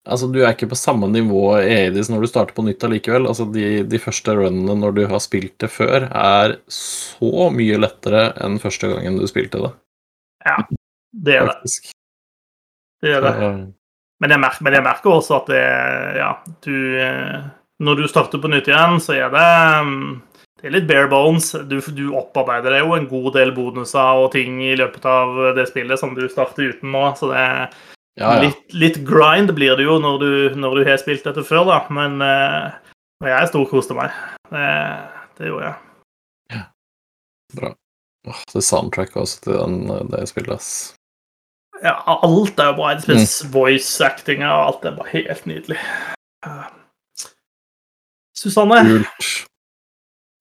[0.07, 3.27] Altså, du er ikke på samme nivå i Hades når du starter på nytt allikevel.
[3.29, 8.29] Altså, de, de, første runnene når du har spilt det før, er så mye lettere
[8.43, 9.73] enn første gangen du spilte det.
[10.47, 10.57] Ja,
[11.27, 11.91] det er Faktisk.
[11.91, 11.95] det.
[13.05, 13.35] Det er det.
[14.17, 15.65] Men jeg, merker, men jeg merker også at det
[16.17, 16.31] Ja,
[16.65, 16.73] du
[17.77, 19.49] når du starter på nytt igjen, så er det
[19.85, 20.15] mm,
[20.57, 21.51] det er litt bare bones.
[21.69, 25.67] Du, du opparbeider deg jo en god del bonuser og ting i løpet av det
[25.69, 27.43] spillet som du starter uten nå, så det
[28.17, 28.47] Ja, ja.
[28.47, 31.79] litt, litt grind blir det jo når du, når du har spilt dette før, da.
[31.93, 32.77] Men eh,
[33.29, 34.15] jeg storkoste meg.
[34.49, 34.69] Det,
[35.37, 35.77] det gjorde jeg.
[36.55, 37.73] Ja,
[38.27, 40.71] Åh, det soundtracket også til den, det spillet, ass.
[41.83, 42.95] Ja, alt er jo bra.
[42.99, 45.77] Spesielt voice-actinga og alt er bare helt nydelig.
[46.45, 46.65] Eh,
[48.37, 49.29] Susanne, Kult.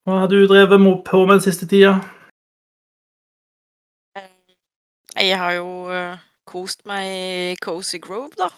[0.05, 1.99] hva har du drevet på med den siste tida?
[5.17, 8.51] Jeg har jo eh, kost meg i Cozy Grove, da.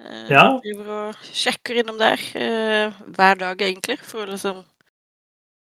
[0.00, 0.44] Uh, Ja.
[0.60, 4.62] Driver og sjekker innom der uh, hver dag, egentlig, for å liksom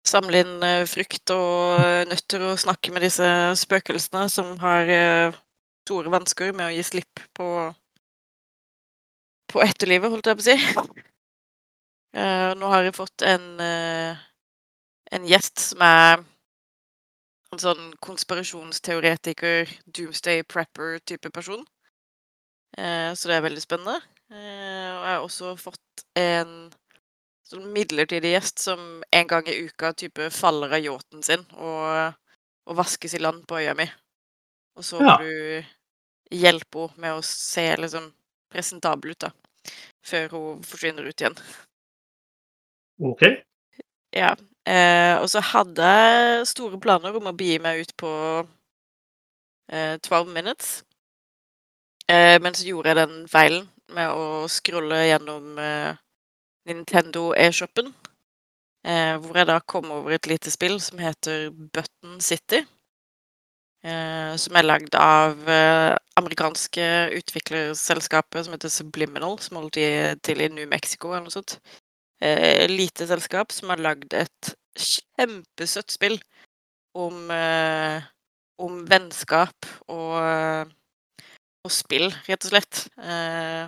[0.08, 3.28] samle inn uh, frukt og nøtter og snakke med disse
[3.60, 4.92] spøkelsene som har
[5.84, 7.48] store vansker med å gi slipp på
[9.52, 10.94] på etterlivet, holdt jeg på å si.
[12.58, 13.44] Nå har jeg fått en
[15.14, 16.24] en gjest som er
[17.54, 21.64] en sånn konspirasjonsteoretiker, doomsday prepper-type person.
[22.78, 24.00] Eh, så det er veldig spennende.
[24.32, 26.54] Eh, og jeg har også fått en
[27.46, 32.14] sånn midlertidig gjest som en gang i uka type faller av yachten sin og,
[32.66, 33.86] og vaskes i land på øya mi.
[34.74, 35.16] Og så må Ja.
[35.20, 35.64] du
[36.34, 38.08] hjelpe henne med å se liksom
[38.50, 39.30] presentabel ut, da.
[40.04, 41.36] Før hun forsvinner ut igjen.
[43.00, 43.22] OK.
[44.14, 44.34] Ja.
[44.64, 48.12] Eh, og så hadde jeg store planer om å begi meg ut på
[49.68, 50.78] eh, 12 Minutes.
[52.08, 55.92] Eh, men så gjorde jeg den feilen med å scrolle gjennom eh,
[56.70, 57.92] Nintendo e-shoppen.
[58.88, 62.64] Eh, hvor jeg da kom over et lite spill som heter Button City.
[63.84, 65.44] Eh, som er lagd av
[66.16, 66.84] amerikanske
[67.18, 71.58] utviklerselskapet som heter Subliminal, som holder til i New Mexico eller noe sånt
[72.24, 76.18] eh, lite selskap som har lagd et kjempesøtt spill
[76.98, 78.02] om, eh,
[78.64, 80.72] om vennskap og,
[81.64, 82.84] og spill, rett og slett.
[82.98, 83.64] Eh,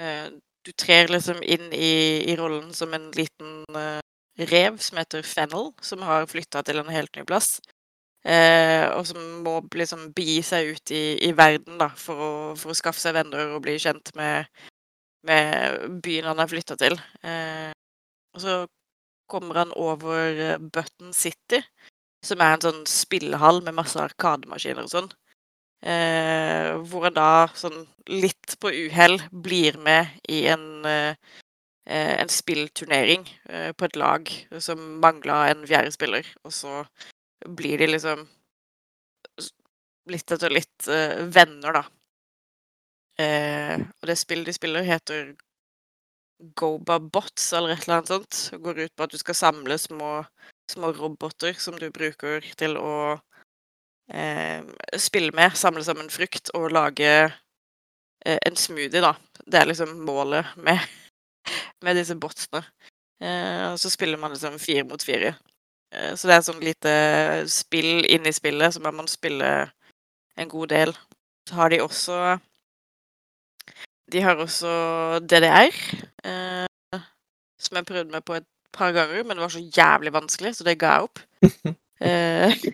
[0.00, 0.26] eh,
[0.66, 4.02] du trer liksom inn i, i rollen som en liten eh,
[4.50, 7.56] rev som heter Fennel, som har flytta til en helt ny plass.
[8.26, 12.72] Eh, og som må liksom begi seg ut i, i verden da, for å, for
[12.72, 14.48] å skaffe seg venner og bli kjent med
[15.26, 16.98] med byen han har flytta til.
[17.22, 17.72] Eh,
[18.36, 18.56] og så
[19.30, 21.62] kommer han over eh, Button City,
[22.24, 25.10] som er en sånn spillehall med masse arkademaskiner og sånn.
[25.86, 31.14] Eh, hvor han da sånn litt på uhell blir med i en, eh,
[31.86, 36.26] eh, en spillturnering eh, på et lag som mangla en fjerde spiller.
[36.44, 36.84] Og så
[37.46, 38.26] blir de liksom
[40.10, 40.86] litt etter litt
[41.34, 41.82] venner, da.
[43.20, 45.32] Eh, og det spillet de spiller, heter
[46.56, 48.40] Goba Bots, eller et eller annet sånt.
[48.56, 50.10] Og går ut på at du skal samle små,
[50.70, 52.96] små roboter som du bruker til å
[54.12, 54.60] eh,
[55.00, 59.14] spille med, samle sammen frukt og lage eh, en smoothie, da.
[59.46, 60.82] Det er liksom målet med,
[61.84, 62.64] med disse botsene.
[63.22, 65.32] Eh, og så spiller man liksom fire mot fire.
[65.94, 66.92] Eh, så det er sånn lite
[67.48, 69.70] spill inni spillet, så man må spille
[70.36, 70.92] en god del.
[71.48, 72.36] Så har de også
[74.12, 74.70] De har også
[75.26, 75.74] DDR,
[76.24, 77.00] eh,
[77.58, 80.64] som jeg prøvde meg på et par ganger, men det var så jævlig vanskelig, så
[80.64, 81.22] det ga jeg opp.
[82.06, 82.66] eh,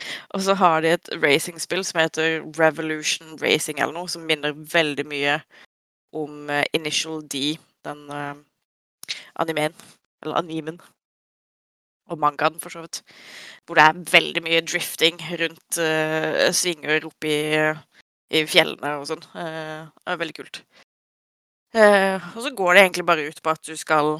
[0.34, 5.06] og så har de et racingspill som heter Revolution Racing eller noe, som minner veldig
[5.06, 5.40] mye
[6.16, 8.34] om eh, Initial D, den eh,
[9.34, 9.76] animeen.
[10.22, 10.80] Eller animen.
[12.10, 13.02] Og mangaen, for så vidt.
[13.66, 17.36] Hvor det er veldig mye drifting rundt eh, svinger oppi
[18.30, 19.24] i fjellene og sånn.
[19.34, 20.62] Eh, det er veldig kult.
[21.74, 24.16] Eh, og så går det egentlig bare ut på at du skal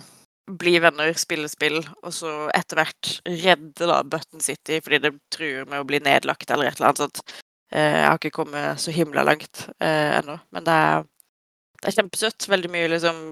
[0.60, 5.68] bli venner, spille spill, og så etter hvert redde da Button City fordi det truer
[5.68, 7.22] med å bli nedlagt eller et eller annet sånt.
[7.70, 11.06] Eh, jeg har ikke kommet så himla langt eh, ennå, men det er,
[11.78, 12.48] det er kjempesøtt.
[12.50, 13.22] Veldig mye liksom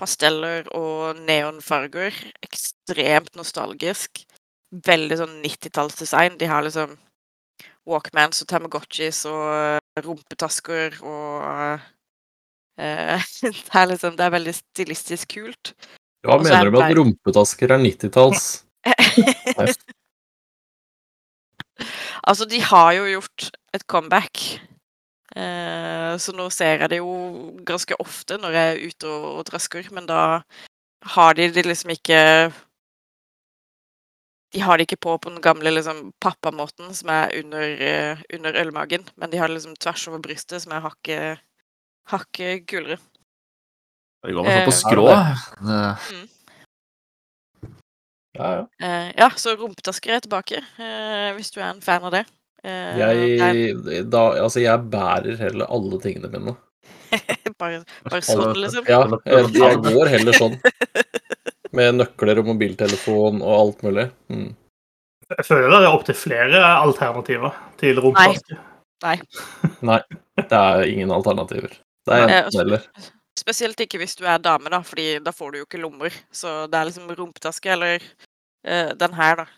[0.00, 2.16] pasteller og neonfarger.
[2.44, 4.24] Ekstremt nostalgisk.
[4.72, 6.38] Veldig sånn 90-tallsdesign.
[6.40, 6.96] De har liksom
[7.88, 11.80] Walkmans og Tamagotchis og eh, rumpetasker og
[12.80, 15.74] eh, Det er liksom Det er veldig stilistisk kult.
[16.22, 18.44] Hva Også mener er du med at rumpetasker er 90-talls?
[22.28, 24.42] altså, de har jo gjort et comeback.
[25.36, 27.12] Eh, så nå ser jeg det jo
[27.66, 30.42] ganske ofte når jeg er ute og, og trasker, men da
[31.16, 32.20] har de det liksom ikke
[34.52, 38.58] De har det ikke på på den gamle liksom pappamåten som er under, uh, under
[38.60, 41.40] ølmagen, men de har det liksom tvers over brystet, som er hakket
[42.10, 42.98] hakke kulere.
[44.22, 45.06] Det går med sånn på Eh, skrå.
[45.10, 46.28] er mm.
[48.32, 48.66] Ja, ja.
[48.80, 52.24] Uh, ja, så rumpetasker er tilbake, eh, hvis du er en fan av det.
[52.62, 53.74] Jeg,
[54.06, 56.54] da, altså, jeg bærer heller alle tingene mine.
[57.60, 58.86] bare, bare sånn, liksom.
[58.88, 60.54] Ja, jeg, jeg går heller sånn.
[61.76, 64.10] Med nøkler og mobiltelefon og alt mulig.
[64.32, 64.50] Mm.
[65.32, 68.58] Jeg føler det er opptil flere alternativer til rumpetaske.
[69.82, 69.98] Nei,
[70.36, 71.72] det er ingen alternativer.
[72.06, 72.84] Det er enten eller.
[73.38, 76.14] Spesielt ikke hvis du er dame, da, fordi da får du jo ikke lommer.
[76.34, 79.48] Så det er liksom rumpetaske eller uh, den her, da.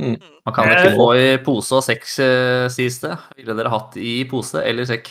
[0.00, 3.16] Man kan Eh, ikke få i pose og sekk, eh, sies det.
[3.36, 5.10] Ville dere hatt i pose eller sekk?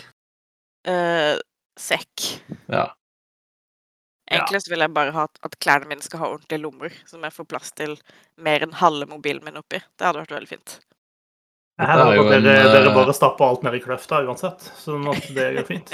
[0.88, 1.36] Uh,
[1.78, 2.40] sekk.
[2.72, 2.88] Ja.
[4.30, 7.24] Egentlig så vil jeg bare ha at, at klærne mine skal ha ordentlige lommer, som
[7.26, 7.96] jeg får plass til
[8.46, 9.82] mer enn halve mobilen min oppi.
[9.98, 10.76] Det hadde vært veldig fint.
[11.80, 14.68] Her er er jo dere, en, dere eh, bare stapper alt ned i kløfta uansett,
[14.82, 15.94] sånn det det går fint.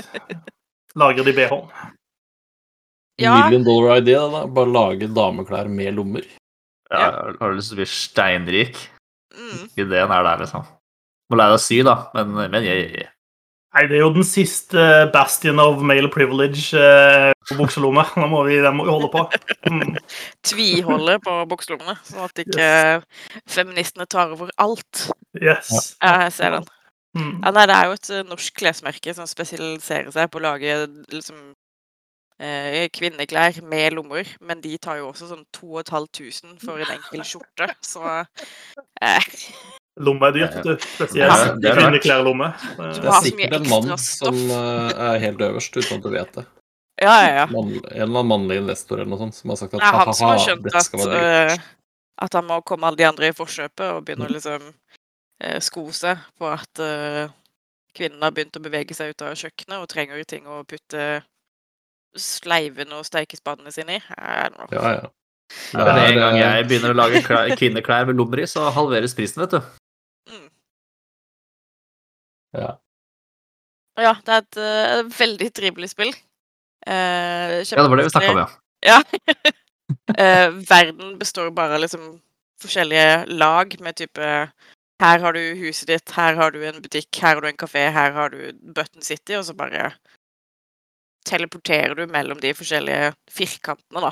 [0.97, 1.93] Lager de BH-en.
[3.21, 3.36] Ja.
[3.45, 4.43] Million dollar idea, da.
[4.51, 6.25] Bare lage dameklær med lommer.
[6.91, 8.79] Ja, har du lyst til å bli steinrik?
[9.36, 9.61] Mm.
[9.79, 10.65] Ideen er der, liksom.
[11.31, 13.11] Må lære å sy, da, men, men jeg, jeg,
[13.76, 18.05] Nei, det er jo den siste bastion of male privilege eh, på bukselomme.
[18.15, 19.26] Nå må vi, den må vi holde på.
[19.67, 19.97] Mm.
[20.47, 22.69] Tviholde på bukselommene, sånn at ikke
[23.51, 25.09] feministene tar over alt.
[25.36, 25.97] Yes.
[25.99, 26.71] Ja, jeg ser den.
[27.15, 27.36] Mm.
[27.43, 30.80] Ja, nei, det er jo et eh, norsk klesmerke som spesialiserer seg på å lage
[31.11, 31.43] liksom
[32.39, 37.69] eh, kvinneklær med lommer, men de tar jo også sånn 2500 for en enkel skjorte,
[37.84, 38.03] så
[39.03, 39.32] eh,
[39.96, 40.76] Lomme er dyrt, vet du.
[40.84, 41.80] Spesielt det rart.
[41.80, 42.50] kvinneklærlomme.
[42.76, 46.43] Det er sikkert en mann som eh, er helt øverst, uten at du vet det.
[47.00, 47.46] Ja, ja, ja.
[47.48, 50.14] En eller annen mannlig investor eller noe sånt som har sagt at Det er han
[50.16, 51.56] som har skjønt at, øh,
[52.28, 55.89] at han må komme alle de andre i forkjøpet og begynne å liksom uh, sko
[55.96, 57.28] seg på at uh,
[57.96, 61.24] kvinnen har begynt å bevege seg ut av kjøkkenet og trenger ting å putte
[62.16, 64.04] sleivene og steikespannene sine i.
[64.16, 64.50] I.
[64.72, 65.12] Ja, ja.
[65.76, 67.24] Det Men en gang jeg begynner å lage
[67.60, 69.76] kvinneklær med lommer i, så halveres prisen, vet du.
[72.56, 72.62] Mm.
[72.64, 72.74] Ja.
[73.95, 76.12] Ja, det er et uh, veldig trivelig spill.
[76.86, 78.49] Uh, Ja, det var det vi snakka om, ja.
[78.86, 78.99] Ja.
[80.16, 82.20] uh, verden består bare av liksom
[82.62, 84.28] forskjellige lag med type
[85.01, 87.89] Her har du huset ditt, her har du en butikk, her har du en kafé,
[87.91, 89.89] her har du Button City, og så bare
[91.26, 94.12] teleporterer du mellom de forskjellige firkantene, da.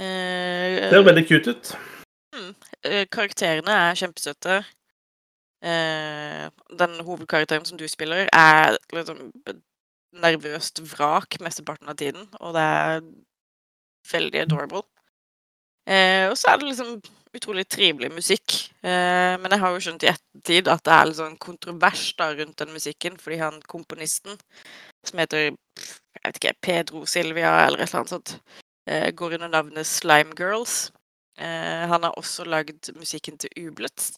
[0.00, 1.72] Eh, Det ser veldig cute ut.
[2.82, 4.64] eh, karakterene er kjempesøte.
[5.62, 6.46] Eh,
[6.78, 9.32] den hovedkarakteren som du spiller, er liksom
[10.20, 13.02] nervøst vrak mesteparten av tiden, og det er
[14.12, 14.82] veldig adorable.
[15.86, 17.00] Eh, og så er det liksom
[17.34, 18.56] utrolig trivelig musikk.
[18.82, 22.30] Eh, men jeg har jo skjønt i ettertid at det er litt sånn kontrovers da
[22.34, 24.38] rundt den musikken, fordi han komponisten,
[25.06, 28.34] som heter jeg vet ikke, Pedro Silvia eller et eller annet sånt,
[28.86, 30.90] eh, går under navnet Slime Girls.
[31.38, 34.10] Eh, han har også lagd musikken til Ublet.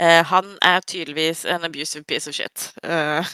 [0.00, 2.72] Eh, han er tydeligvis en abusive piece of shit.
[2.82, 3.26] Eh,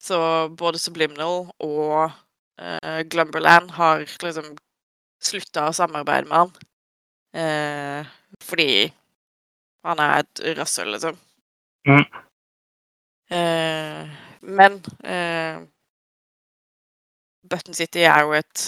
[0.00, 2.10] så både Subliminal og
[2.60, 4.56] eh, Glumberland har liksom
[5.22, 6.54] slutta å samarbeide med han.
[8.46, 8.86] Fordi
[9.84, 11.18] han er et rasshøl, liksom.
[11.88, 12.04] Mm.
[14.56, 14.78] Men
[17.50, 18.64] Button City er jo et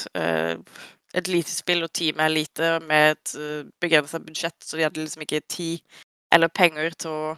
[1.16, 3.32] et lite spill, og teamet er lite, med et
[3.80, 5.80] begrensa budsjett, så de hadde liksom ikke tid
[6.34, 7.36] eller penger til å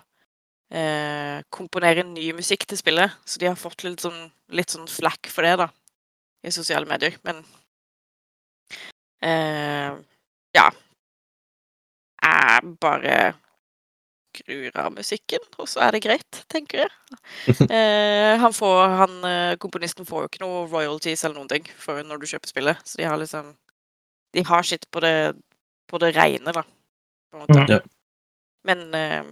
[0.74, 3.16] eh, komponere ny musikk til spillet.
[3.24, 5.68] Så de har fått litt sånn, litt sånn flack for det, da,
[6.46, 7.18] i sosiale medier.
[7.26, 7.42] Men
[9.24, 9.92] eh,
[10.56, 10.70] ja.
[12.20, 13.14] Jeg bare
[14.30, 16.92] skrur av musikken, og så er det greit, tenker jeg.
[17.70, 22.02] Eh, han får, han, eh, komponisten får jo ikke noe royalties eller noen ting for
[22.06, 23.54] når du kjøper spillet, så de har liksom
[24.34, 25.34] De har sitt på det,
[25.90, 27.64] på det reine, da, på en måte.
[27.72, 27.80] Ja.
[28.68, 29.22] Men eh,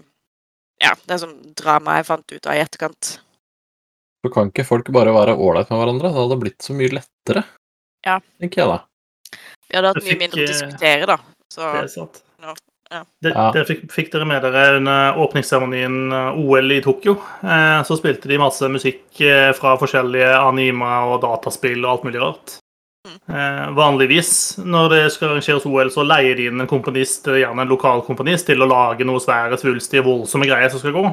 [0.83, 3.19] ja, det er sånn drama jeg fant ut av i etterkant.
[4.25, 6.11] Så kan ikke folk bare være ålreit med hverandre?
[6.11, 7.45] Det hadde blitt så mye lettere,
[8.07, 8.19] Ja.
[8.41, 8.79] tenker jeg da.
[9.69, 11.19] Vi hadde hatt mye fikk, mindre å eh, diskutere, da.
[11.53, 12.23] Så Det er sant.
[12.43, 12.55] Ja,
[12.91, 13.03] ja.
[13.23, 13.51] Det, Ja.
[13.53, 17.15] det fikk, fikk dere med dere under åpningsseremonien eh, OL i Tokyo.
[17.45, 19.05] Eh, så spilte de masse musikk
[19.59, 22.59] fra forskjellige anima og dataspill og alt mulig rart.
[23.29, 24.31] Eh, vanligvis
[24.65, 28.47] når det skal arrangeres OL, så leier de inn en komponist, gjerne en lokal komponist,
[28.49, 31.05] til å lage noe svære, svulstige, voldsomme greier som skal gå.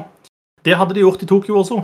[0.64, 1.82] Det hadde de gjort i Tokyo også.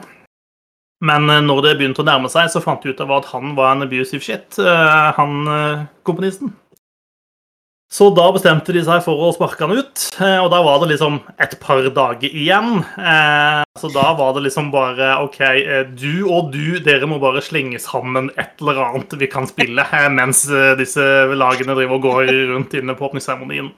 [1.05, 3.53] Men eh, når det begynte å nærme seg, så fant de ut av at han
[3.59, 6.55] var en abusive shit, eh, han komponisten.
[7.93, 10.95] Så da bestemte de seg for å sparke han ut, eh, og da var det
[10.95, 12.79] liksom et par dager igjen.
[12.97, 17.43] Eh, så da var det liksom bare OK, eh, du og du, dere må bare
[17.45, 19.85] slenge sammen et eller annet vi kan spille,
[20.17, 20.47] mens
[20.81, 21.05] disse
[21.37, 23.69] lagene driver og går rundt inne på åpningsseremonien.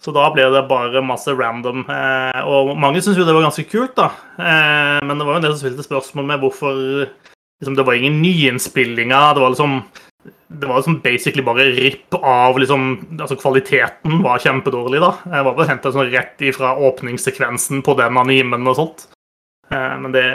[0.00, 1.84] Så da ble det bare masse random.
[2.48, 4.10] Og mange syntes jo det var ganske kult, da.
[5.02, 8.20] Men det var jo en del som stilte spørsmål med hvorfor liksom, Det var ingen
[8.20, 9.34] nyinnspillinger.
[9.34, 9.80] Det var liksom
[10.48, 12.86] det var liksom basically bare ripp av liksom
[13.20, 15.12] Altså, kvaliteten var kjempedårlig, da.
[15.32, 19.08] Jeg var bare henta sånn rett ifra åpningssekvensen på den animen og sånt.
[19.70, 20.28] Eh, men det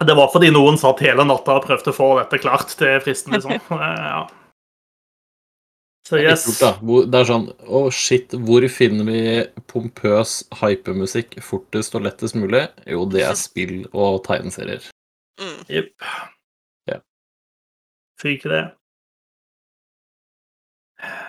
[0.00, 3.36] det var fordi noen satt hele natta og prøvde å få dette klart til fristen,
[3.36, 3.58] liksom.
[3.80, 4.22] Eh, ja.
[6.08, 6.46] Så yes.
[6.58, 9.20] Det er, er sånn Å, oh shit, hvor finner vi
[9.70, 12.64] pompøs hypemusikk fortest og lettest mulig?
[12.88, 14.88] Jo, det er spill og tegneserier.
[15.38, 15.60] Mm.
[15.70, 16.08] Jepp.
[16.90, 16.98] Ja.
[18.18, 18.64] Fikk det.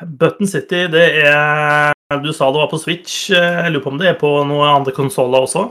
[0.05, 1.93] Button City, det er
[2.23, 3.29] Du sa det var på Switch.
[3.29, 5.69] Jeg lurer på om det er på noen andre konsoller også?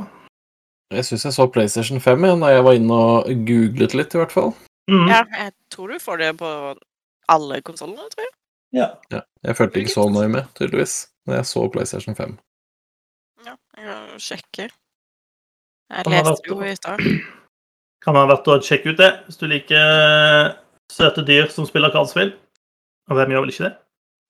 [0.90, 4.20] Jeg syns jeg så PlayStation 5 igjen da jeg var inne og googlet litt, i
[4.20, 4.52] hvert fall.
[4.90, 5.06] Mm.
[5.06, 6.50] Ja, jeg tror du får det på
[7.30, 8.32] alle konsollene, tror jeg.
[8.74, 8.88] Ja.
[9.12, 9.20] ja.
[9.46, 12.34] Jeg følte ikke så nøye med, tydeligvis, når jeg så PlayStation 5.
[13.46, 14.66] Ja, jeg kan sjekke.
[15.90, 17.04] Jeg leste jo i stad.
[18.04, 20.54] Kan være verdt å sjekke ut det, hvis du liker
[20.90, 22.32] søte dyr som spiller kardspill.
[23.10, 23.74] Og hvem gjør vel ikke det?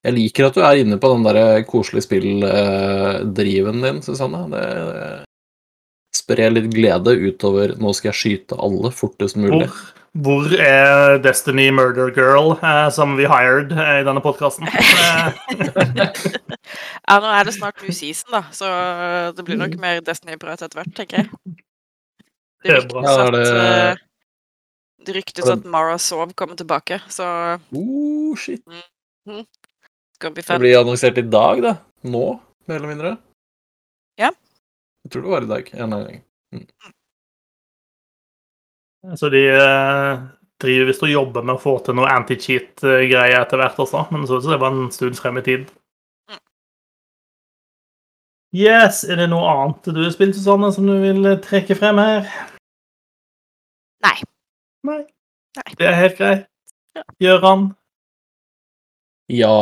[0.01, 4.47] Jeg liker at du er inne på den der koselige spilldriven din, Susanne.
[4.53, 4.63] Det,
[4.97, 9.69] det sprer litt glede utover 'nå skal jeg skyte alle fortest mulig'.
[9.69, 14.67] Hvor, hvor er Destiny Murder Girl, eh, som vi hired eh, i denne podkasten?
[16.01, 18.67] ja, nå er det snart new season, da, så
[19.37, 21.29] det blir nok mer Destiny-prat etter hvert, tenker jeg.
[22.65, 23.95] Det ryktes at, uh,
[25.07, 27.27] det ryktes at Mara Sov kommer tilbake, så
[27.73, 28.65] oh, shit.
[29.29, 29.45] Mm.
[30.21, 30.55] Skal bli fett.
[30.55, 31.71] Det blir annonsert i dag, da.
[32.13, 32.27] Nå,
[32.69, 33.17] mer eller mindre.
[34.21, 34.29] Ja.
[35.05, 35.71] Jeg tror det var i dag.
[35.73, 36.21] En eller annen gang.
[36.53, 36.67] Mm.
[39.17, 40.21] Så de uh,
[40.61, 44.37] driver visst og jobber med å få til noe anti-cheat-greier etter hvert også, men så
[44.37, 45.65] ut som det var en stund frem i tid.
[48.53, 52.29] Yes, Er det noe annet du har spilt, Susanne, som du vil trekke frem her?
[54.05, 54.17] Nei.
[54.85, 55.03] Nei.
[55.57, 55.71] Nei.
[55.79, 56.49] Det er helt greit.
[56.99, 57.09] Ja.
[57.25, 57.71] Gjøran?
[59.33, 59.57] Ja.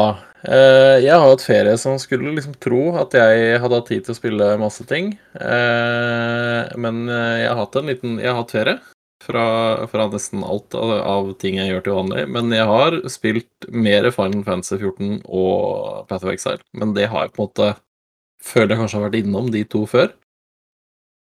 [0.47, 4.15] Eh, jeg har hatt ferie som skulle liksom tro at jeg hadde hatt tid til
[4.15, 5.11] å spille masse ting.
[5.35, 8.77] Eh, men eh, jeg har hatt en liten Jeg har hatt ferie
[9.25, 9.45] fra,
[9.91, 12.25] fra nesten alt av, av, ting jeg gjør til vanlig.
[12.37, 16.63] Men jeg har spilt mer Final Fantasy 14 og Path of Exile.
[16.73, 17.75] Men det har jeg på en måte
[18.39, 20.13] Føler jeg kanskje har vært innom de to før.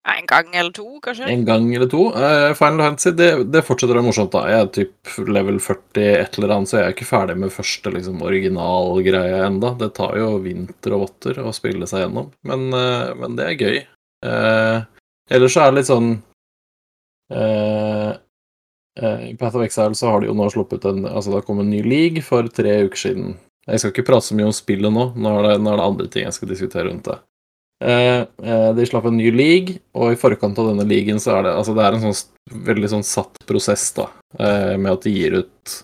[0.07, 1.26] En gang eller to, kanskje?
[1.32, 2.04] En gang eller to.
[2.14, 4.30] Uh, Final Fantasy det, det, fortsetter å være morsomt.
[4.36, 4.44] da.
[4.52, 7.92] Jeg er typ level 40 et eller annet, så jeg er ikke ferdig med første
[7.94, 9.72] liksom, originalgreie enda.
[9.80, 13.59] Det tar jo vinter og votter å spille seg gjennom, men, uh, men det er
[13.66, 13.80] gøy.
[14.26, 14.78] Uh,
[15.34, 16.09] ellers så er det litt sånn
[18.96, 21.66] I Path of Exile så har de jo nå sluppet en Altså det har kommet
[21.66, 23.34] en ny league for tre uker siden.
[23.66, 25.09] Jeg skal ikke prate så mye om spillet nå.
[25.18, 27.18] Nå er det, nå er det andre ting jeg skal diskutere rundt det.
[27.85, 31.45] Eh, eh, de slapp en ny league, og i forkant av denne leagueen så er
[31.45, 34.07] det altså det er en sånn veldig sånn satt prosess, da,
[34.39, 35.77] eh, med at de gir ut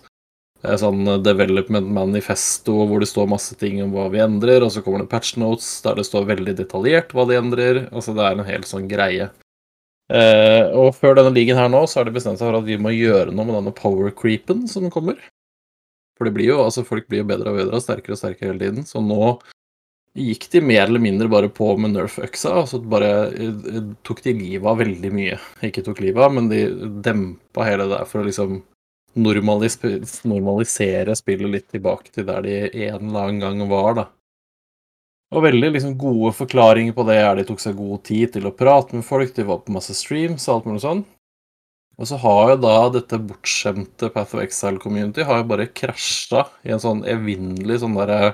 [0.63, 5.03] sånn development manifesto hvor det står masse ting om hva vi endrer, og så kommer
[5.03, 7.79] det patch notes der det står veldig detaljert hva de endrer.
[7.91, 9.27] Altså det er en hel sånn greie.
[10.13, 12.95] og før denne leagueen her nå, så har de bestemt seg for at vi må
[12.95, 15.19] gjøre noe med denne power creepen som kommer.
[16.15, 18.53] For det blir jo, altså folk blir jo bedre og bedre og sterkere og sterkere
[18.53, 18.87] hele tiden.
[18.87, 19.35] Så nå
[20.13, 22.53] gikk de mer eller mindre bare på med Nerf-øksa.
[22.61, 25.39] Altså bare eh, tok de livet av veldig mye.
[25.65, 26.65] Ikke tok livet av, men de
[27.05, 28.61] dempa hele det der for å liksom
[29.13, 29.77] normalis
[30.25, 34.05] normalisere spillet litt tilbake til der de en eller annen gang var, da.
[35.33, 38.53] Og veldig liksom gode forklaringer på det er de tok seg god tid til å
[38.53, 41.03] prate med folk, de var på masse streams og alt mulig sånn.
[42.01, 46.73] Og så har jo da dette bortskjemte Path of Exile-community har jo bare krasja i
[46.73, 48.33] en sånn evinnelig sånn derre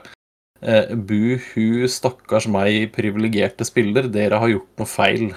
[0.60, 5.30] Eh, Buhu, stakkars meg, privilegerte spiller, dere har gjort noe feil.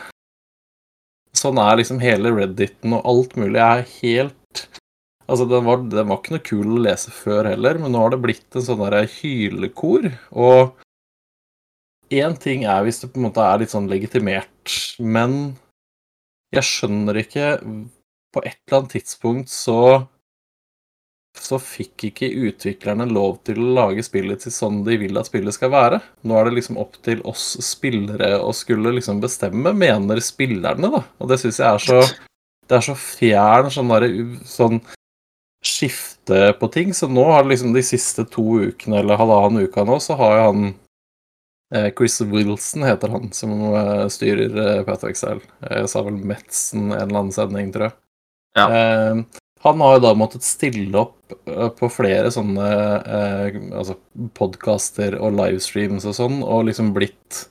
[1.38, 4.38] Sånn er liksom hele Redditen og alt mulig er helt
[5.32, 8.12] Altså, den var, den var ikke noe kul å lese før heller, men nå har
[8.12, 10.10] det blitt en sånn derre hylekor.
[10.34, 10.74] Og
[12.12, 15.54] én ting er hvis det på en måte er litt sånn legitimert, men
[16.52, 17.46] jeg skjønner ikke
[18.32, 19.78] På et eller annet tidspunkt så
[21.38, 25.56] så fikk ikke utviklerne lov til å lage spillet til sånn de vil at spillet
[25.56, 26.00] skal være.
[26.28, 31.02] Nå er det liksom opp til oss spillere å skulle liksom bestemme, mener spillerne, da.
[31.18, 32.02] Og det syns jeg er så
[32.68, 34.08] Det er så fjern sånn derre
[34.48, 34.78] sånn
[35.66, 36.94] skifte på ting.
[36.94, 40.36] Så nå har det liksom de siste to ukene eller halvannen uka nå, så har
[40.36, 40.64] jo han
[41.74, 45.42] eh, Chris Wilson heter han, som eh, styrer eh, Path of Exile.
[45.68, 47.98] Jeg sa vel Metzen en eller annen sending, tror jeg.
[48.58, 48.66] Ja.
[48.70, 52.68] Eh, han har jo da måttet stille opp eh, på flere sånne
[53.00, 53.96] eh, altså
[54.38, 57.44] podkaster og livestreams og sånn, og liksom blitt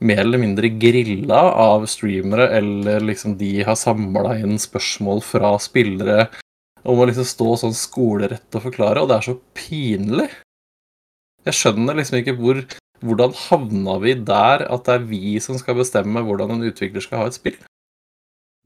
[0.00, 6.30] mer eller mindre grilla av streamere, eller liksom de har samla inn spørsmål fra spillere
[6.88, 10.30] om å liksom stå sånn skolerett og forklare, og det er så pinlig.
[11.44, 12.64] Jeg skjønner liksom ikke hvor
[13.00, 17.22] hvordan havna vi der at det er vi som skal bestemme hvordan en utvikler skal
[17.22, 17.56] ha et spill?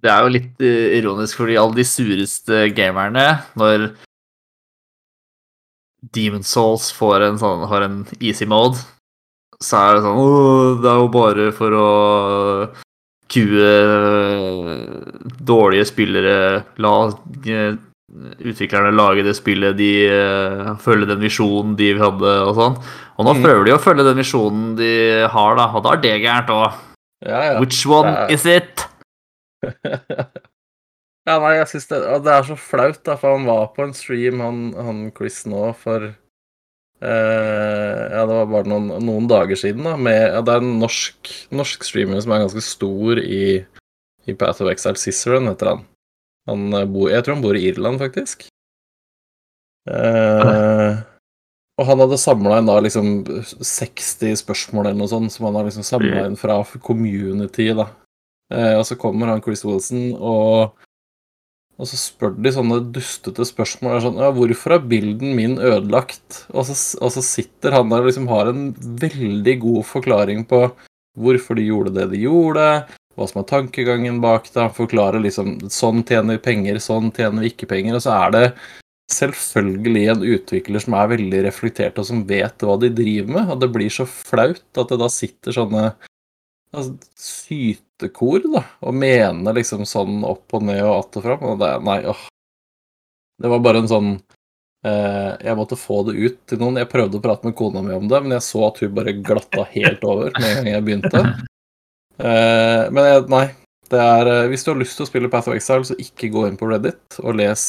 [0.04, 3.22] Det er jo litt eh, ironisk, fordi alle de sureste gamerne,
[3.56, 3.86] når
[6.14, 8.76] Demon Souls får en sånn, har en easy mode,
[9.64, 10.26] så er det sånn Å,
[10.82, 11.88] det er jo bare for å
[13.32, 13.70] kue
[15.48, 16.36] dårlige spillere.
[16.84, 16.92] La
[17.48, 17.78] eh,
[18.44, 22.76] utviklerne lage det spillet de eh, følge den visjonen de hadde, og sånn.
[23.16, 23.42] Og nå Mm.
[23.46, 24.92] prøver de å følge den visjonen de
[25.32, 26.72] har, da, og da er det gærent òg.
[27.24, 27.60] Ja, ja.
[27.62, 28.84] Which one er- is it?
[31.28, 33.96] Ja, nei, jeg synes det, det er så flaut, da, for han var på en
[33.96, 36.12] stream, han, han Chris nå, for
[37.04, 40.76] Uh, Ja, det var bare noen, noen dager siden, da, med ja, Det er en
[40.80, 43.60] norsk, norsk streamer som er ganske stor i,
[44.24, 45.00] i Path of Exile.
[45.00, 45.82] Ciceron heter han.
[46.48, 48.46] han bo, bor, jeg tror han bor i Irland, faktisk.
[49.84, 51.02] Uh,
[51.76, 53.10] og han hadde samla inn da liksom
[53.58, 57.90] 60 spørsmål eller noe sånt, som han har liksom samla inn fra community, da.
[58.52, 60.74] Eh, og så kommer han Chris Wilson, og,
[61.78, 63.96] og så spør de sånne dustete spørsmål.
[63.96, 68.04] Er Sånn, ja, 'Hvorfor er bilden min ødelagt?' Og så, og så sitter han der
[68.04, 70.68] og liksom har en veldig god forklaring på
[71.18, 74.60] hvorfor de gjorde det de gjorde, hva som er tankegangen bak det.
[74.60, 77.96] Han forklarer liksom 'sånn tjener vi penger, sånn tjener vi ikke penger'.
[77.96, 78.46] Og så er det
[79.12, 83.50] selvfølgelig en utvikler som er veldig reflektert, og som vet hva de driver med.
[83.50, 85.94] Og det blir så flaut at det da sitter sånne
[86.74, 86.96] altså,
[87.94, 91.42] sytekor da, og mene liksom sånn opp og ned og att og fram.
[91.42, 92.26] Og det, nei, åh.
[93.42, 94.10] Det var bare en sånn
[94.86, 96.76] eh, Jeg måtte få det ut til noen.
[96.78, 99.16] Jeg prøvde å prate med kona mi om det, men jeg så at hun bare
[99.18, 101.22] glatta helt over med en gang jeg begynte.
[102.14, 103.46] Eh, men jeg, nei.
[103.90, 106.30] Det er, eh, hvis du har lyst til å spille Path of Exile, så ikke
[106.32, 107.64] gå inn på Reddit og les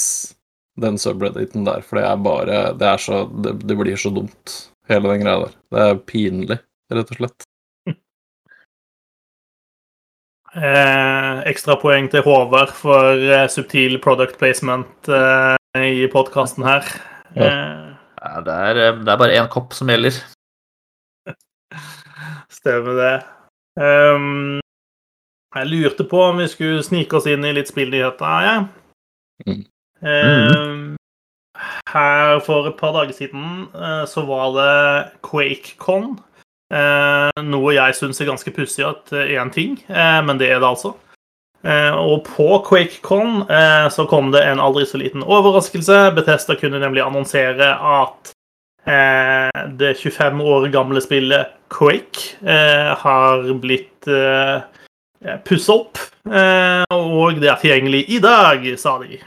[0.79, 4.55] den subredditen der, for det er bare Det er så Det, det blir så dumt,
[4.91, 5.53] hele den greia der.
[5.71, 6.57] Det er pinlig,
[6.91, 7.47] rett og slett.
[10.55, 16.85] Eh, Ekstrapoeng til Håvard for eh, subtil product placement eh, i podkasten her.
[17.35, 17.49] Ja.
[17.49, 20.15] Eh, det, er, det er bare én kopp som gjelder.
[22.57, 23.15] Stemmer det.
[23.83, 24.61] Ehm,
[25.57, 28.47] jeg lurte på om vi skulle snike oss inn i litt spillnyheter.
[28.47, 28.55] Ja.
[29.43, 29.65] Mm.
[30.07, 30.95] Ehm,
[31.91, 33.67] her for et par dager siden
[34.07, 34.71] så var det
[35.27, 36.13] QuakeCon.
[36.73, 40.69] Eh, noe jeg syns er ganske pussig at én ting, eh, men det er det
[40.69, 40.95] altså.
[41.65, 46.11] Eh, og på QuakeCon eh, så kom det en aldri så liten overraskelse.
[46.17, 48.33] Betesta kunne nemlig annonsere at
[48.85, 54.61] eh, det 25 år gamle spillet Quake eh, har blitt eh,
[55.47, 56.01] pussa opp.
[56.29, 59.17] Eh, og det er tilgjengelig i dag, sa de.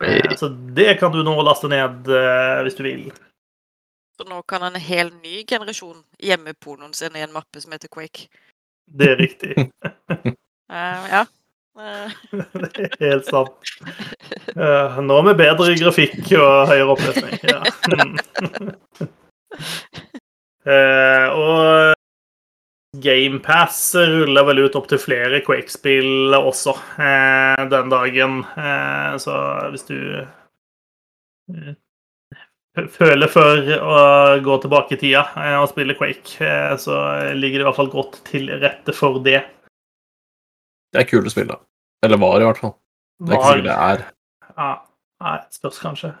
[0.00, 3.04] Eh, så det kan du nå laste ned eh, hvis du vil.
[4.14, 7.90] Så nå kan en hel ny generasjon gjemme pornoen sin i en mappe som heter
[7.90, 8.28] Quake.
[8.86, 9.56] Det er riktig.
[10.70, 11.24] uh, ja.
[11.74, 12.12] Eh,
[12.62, 13.72] det er helt sant.
[14.54, 17.34] Uh, nå med bedre grafikk og høyere oppløsning.
[17.50, 17.58] Ja.
[20.70, 21.94] uh, og
[23.02, 28.44] GamePass ruller vel ut opptil flere Quake-spill også uh, den dagen.
[28.54, 29.34] Eh, så
[29.74, 29.98] hvis du
[32.74, 33.98] føler for å
[34.42, 36.96] gå tilbake i tida eh, og spille Quake, eh, så
[37.36, 39.44] ligger det i hvert fall godt til rette for det.
[40.94, 41.60] Det er kule spill, da.
[42.06, 42.74] Eller var, i hvert fall.
[43.22, 44.04] Det er ikke sikkert det er.
[44.54, 44.72] Ja,
[45.24, 46.12] nei, spørs kanskje.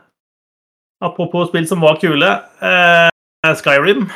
[1.04, 2.30] Apropos spill som var kule.
[2.64, 3.10] Eh,
[3.58, 4.06] Skyrim.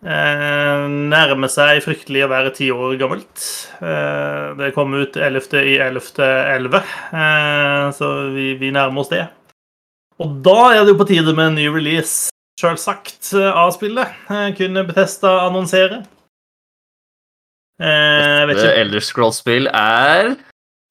[0.00, 3.42] Eh, nærmer seg fryktelig å være ti år gammelt.
[3.84, 5.50] Eh, det kom ut 11.
[5.90, 6.80] 11.11,
[7.12, 9.26] eh, så vi, vi nærmer oss det.
[10.20, 12.28] Og da er det jo på tide med en ny release,
[12.60, 14.16] sjølsagt, av spillet.
[14.28, 16.02] Eh, kunne Betesta annonsere.
[17.80, 20.34] Eh, vet Det ikke Elder Scroll-spill er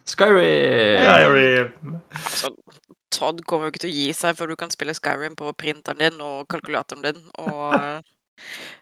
[0.09, 1.99] Skyrim.
[3.13, 6.01] Todd kommer jo ikke til å gi seg før du kan spille Skyrim på printeren
[6.01, 7.99] din og kalkulatoren din og eh,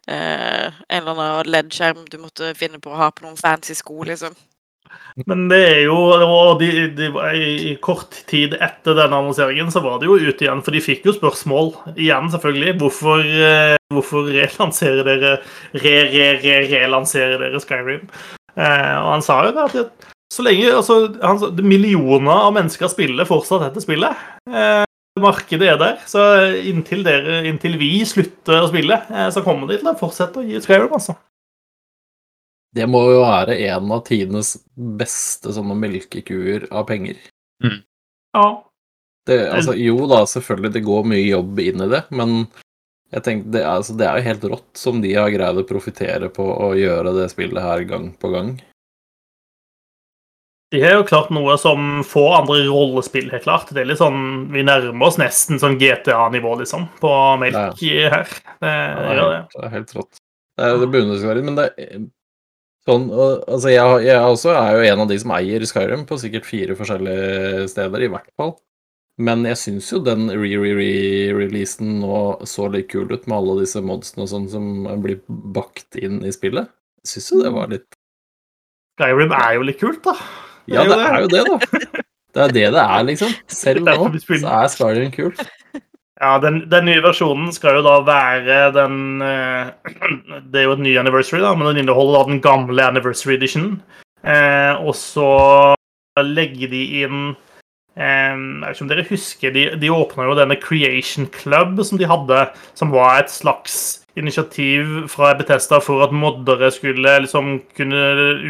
[0.08, 4.36] en eller annen LED-skjerm du måtte finne på å ha på noen fancy sko, liksom.
[5.30, 10.02] Men det er jo og de, de, i, kort tid etter denne annonseringen så var
[10.02, 12.76] det jo ute igjen, for de fikk jo spørsmål igjen, selvfølgelig.
[12.82, 15.38] Hvorfor, eh, hvorfor relanserer dere
[15.78, 18.06] re-re-re-relanserer dere Skyrim?
[18.58, 23.28] Eh, og han sa jo det at så lenge altså, han, Millioner av mennesker spiller
[23.30, 24.28] fortsatt dette spillet.
[24.52, 24.84] Eh,
[25.22, 26.02] markedet er der.
[26.10, 26.24] Så
[26.68, 30.46] inntil, dere, inntil vi slutter å spille, eh, så kommer de til å fortsette å
[30.46, 31.18] gi Skyrim, altså.
[32.76, 37.16] Det må jo være en av tidenes beste sånne melkekuer av penger.
[38.36, 38.48] Ja.
[39.28, 42.36] Det, altså, jo da, selvfølgelig, det går mye jobb inn i det, men
[43.12, 45.66] jeg tenker, det, er, altså, det er jo helt rått som de har greid å
[45.68, 48.54] profitere på å gjøre det spillet her gang på gang.
[50.72, 53.70] De har jo klart noe som få andre rollespill har klart.
[53.72, 58.28] Det er litt sånn, Vi nærmer oss nesten sånn GTA-nivå, liksom, på melk her.
[58.60, 60.20] Det, Ja, det, er helt, det er helt rått.
[60.58, 61.68] Det, er- det beundringsverdig, men det
[62.88, 66.48] sånn Altså, jeg, jeg også er jo en av de som eier Skyrim på sikkert
[66.48, 68.56] fire forskjellige steder, i hvert fall.
[69.18, 74.28] Men jeg syns jo den re-re-re-releasen nå så litt kul ut, med alle disse modsene
[74.28, 74.68] og sånn som
[75.02, 76.70] blir bakt inn i spillet.
[77.02, 77.88] Jeg syns jo det var litt
[78.98, 80.14] Skyrim er jo litt kult, da.
[80.70, 82.04] Ja, det er jo det, da.
[82.38, 83.34] Det er det det er, liksom.
[83.62, 85.42] Selv nå så er Skyrim kult.
[86.18, 89.70] Ja, den, den nye versjonen skal jo da være den eh,
[90.50, 93.76] Det er jo et ny anniversary, da, men den inneholder da den gamle anniversary edition.
[94.26, 95.76] Eh, og så
[96.18, 97.20] legger de inn
[97.94, 102.02] eh, Jeg vet ikke om dere husker De, de åpna jo denne Creation Club som
[102.02, 102.42] de hadde,
[102.74, 108.02] som var et slags initiativ fra Betesta for at moddere skulle liksom kunne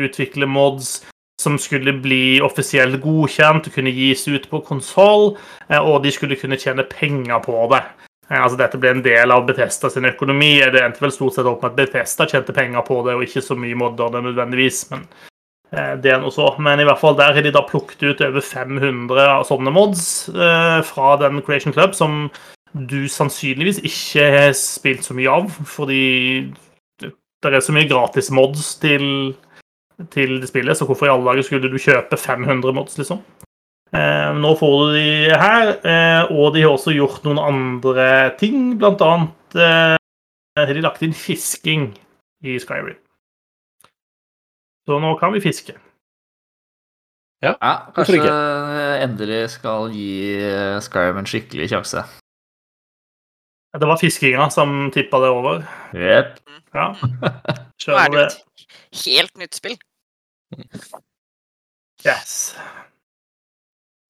[0.08, 1.02] utvikle mods
[1.42, 5.36] som skulle bli offisielt godkjent og kunne gis ut på konsoll.
[5.70, 7.84] Eh, og de skulle kunne tjene penger på det.
[8.30, 10.58] Eh, Altså Dette ble en del av Bethesda sin økonomi.
[10.74, 13.46] Det endte vel stort sett opp med at Bethesda tjente penger på det, og ikke
[13.46, 14.90] så mye modderne nødvendigvis.
[14.92, 15.08] men
[15.72, 16.50] eh, det er noe så.
[16.58, 20.30] Men i hvert fall der har de da plukket ut over 500 av sånne mods
[20.90, 22.30] fra den Creation Club, som
[22.74, 26.54] du sannsynligvis ikke har spilt så mye av, fordi
[27.46, 29.36] det er så mye gratis mods til,
[30.14, 33.24] til det spillet, så hvorfor i alle dager skulle du kjøpe 500 mods, liksom?
[33.96, 38.08] Eh, nå får du de her, eh, og de har også gjort noen andre
[38.40, 38.76] ting.
[38.80, 39.96] Blant annet eh,
[40.60, 41.90] har de lagt inn fisking
[42.44, 43.00] i Skyrim.
[44.88, 45.76] Så nå kan vi fiske.
[47.44, 48.32] Ja, ja kanskje
[49.04, 52.04] endelig skal gi eh, Skyrim en skikkelig sjanse.
[53.80, 55.64] Det var fiskinga som tippa det over.
[55.96, 56.40] Yep.
[56.74, 56.88] Ja.
[57.88, 58.38] Nå er det et
[59.06, 59.78] helt nytt spill.
[62.06, 62.56] Yes.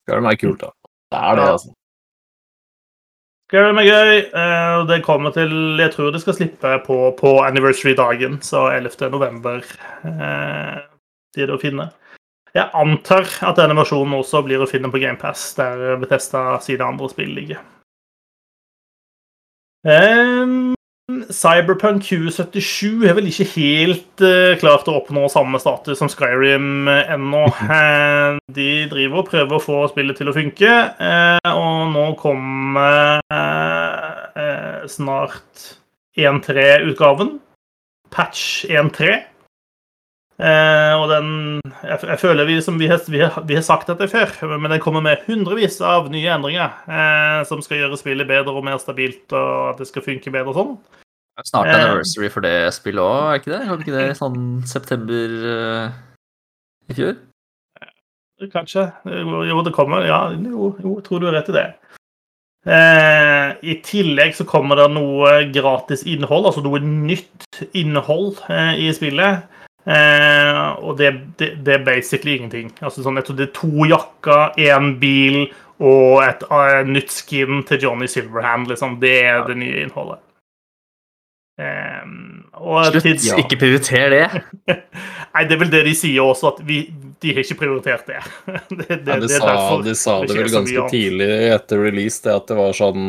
[0.08, 0.72] Skyrim er kult, da.
[1.12, 1.70] Det er det, altså.
[1.70, 1.74] altså.
[3.52, 4.18] det er gøy.
[4.42, 9.10] eh, Det kommer til Jeg tror det skal slippe på, på anniversary-dagen, så 11.
[9.12, 9.64] november
[10.04, 10.84] eh,
[11.36, 11.90] blir det å finne.
[12.56, 17.10] Jeg antar at denne versjonen også blir å finne på GamePass, der Bethesda sine andre
[17.12, 17.60] spill ligger.
[19.88, 20.76] Ehm,
[21.32, 27.14] Cyberpunk 2077 er vel ikke helt eh, klart å oppnå samme status som Skyrim eh,
[27.16, 27.46] ennå.
[27.62, 33.24] Uh, de driver og prøver å få spillet til å funke, eh, og nå kommer
[34.92, 35.64] snart
[36.20, 37.38] 1.3-utgaven.
[38.12, 39.16] Patch 1.3.
[40.38, 41.30] Eh, og den
[41.82, 44.70] Jeg, jeg føler vi, som vi, har, vi, har, vi har sagt dette før, men
[44.70, 48.78] den kommer med hundrevis av nye endringer eh, som skal gjøre spillet bedre og mer
[48.82, 50.76] stabilt, og at det skal funke bedre og sånn.
[51.46, 51.76] Snart Eh.
[51.78, 53.64] anniversary for det spillet òg, er ikke det?
[53.70, 55.98] Hadde ikke det i sånn september eh,
[56.90, 57.18] i fjor?
[58.54, 58.86] Kanskje.
[59.50, 60.06] Jo, det kommer.
[60.06, 61.68] Ja, jo, jo, tror du har rett i det.
[62.68, 68.92] Eh, I tillegg så kommer det noe gratis innhold, altså noe nytt innhold eh, i
[68.94, 69.48] spillet.
[69.88, 72.74] Eh, og det, det, det er basically ingenting.
[72.82, 75.46] Altså sånn, jeg tror det er to jakker, én bil
[75.78, 78.68] og et uh, nytt skin til Johnny Silverhand.
[78.72, 78.98] Liksom.
[79.04, 80.24] Det er det nye innholdet.
[81.58, 82.04] Eh,
[82.54, 84.26] og Slutt, tids- ikke prioriter det.
[85.34, 86.84] Nei, det er vel det de sier også, at vi,
[87.24, 88.20] de har ikke prioritert det.
[88.76, 89.56] det, det, Ja, de, det sa,
[89.88, 93.02] de sa det det vel ganske tidlig etter release, det at det var sånn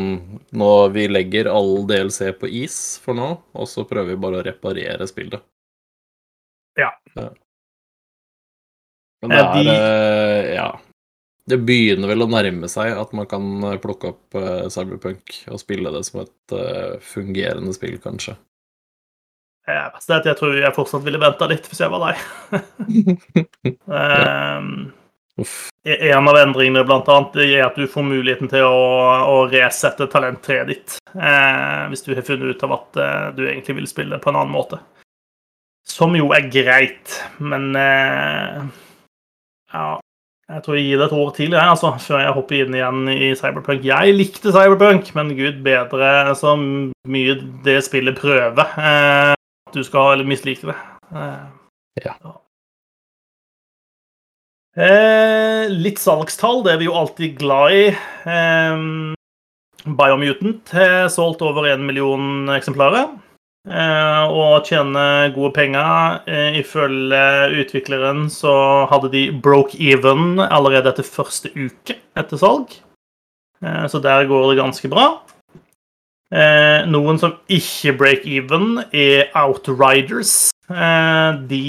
[0.57, 4.47] Nå vi legger all DLC på is for nå, og så prøver vi bare å
[4.49, 5.43] reparere spillet.
[6.79, 6.91] Ja.
[9.21, 10.69] Men det er de- eh, Ja.
[11.49, 15.57] Det begynner vel å nærme seg at man kan eh, plukke opp eh, Cyberpunk og
[15.59, 16.53] spille det som et
[17.01, 18.35] fungerende spill, kanskje.
[19.69, 22.21] Ja, verst er at jeg tror jeg fortsatt ville venta litt hvis jeg var deg.
[23.85, 24.69] um,
[25.39, 25.69] Uff.
[25.85, 28.79] en av endringene blant annet, er at du får muligheten til å,
[29.29, 30.97] å resette talenttreet ditt.
[31.13, 34.41] Uh, hvis du har funnet ut av at uh, du egentlig vil spille på en
[34.41, 34.81] annen måte.
[35.87, 38.61] Som jo er greit, men eh,
[39.73, 39.87] Ja,
[40.49, 43.01] jeg tror jeg gir det et år til, jeg, altså, før jeg hopper inn igjen
[43.13, 43.83] i Cyberpunk.
[43.85, 48.63] Jeg likte Cyberpunk, men gud bedre så mye det spillet prøver.
[48.81, 49.33] Eh,
[49.69, 50.77] at du skal mislike det.
[51.13, 51.47] Eh,
[52.05, 52.13] Ja.
[54.79, 57.85] Eh, litt salgstall, det er vi jo alltid glad i.
[58.29, 58.83] Eh,
[59.99, 63.09] Biomutant har solgt over en million eksemplarer.
[63.69, 66.21] Eh, og tjene gode penger.
[66.29, 67.21] Eh, ifølge
[67.61, 68.53] utvikleren så
[68.89, 72.73] hadde de broke even allerede etter første uke etter salg.
[73.61, 75.11] Eh, så der går det ganske bra.
[76.29, 80.51] Noen som ikke break even, er Outriders.
[80.69, 81.63] De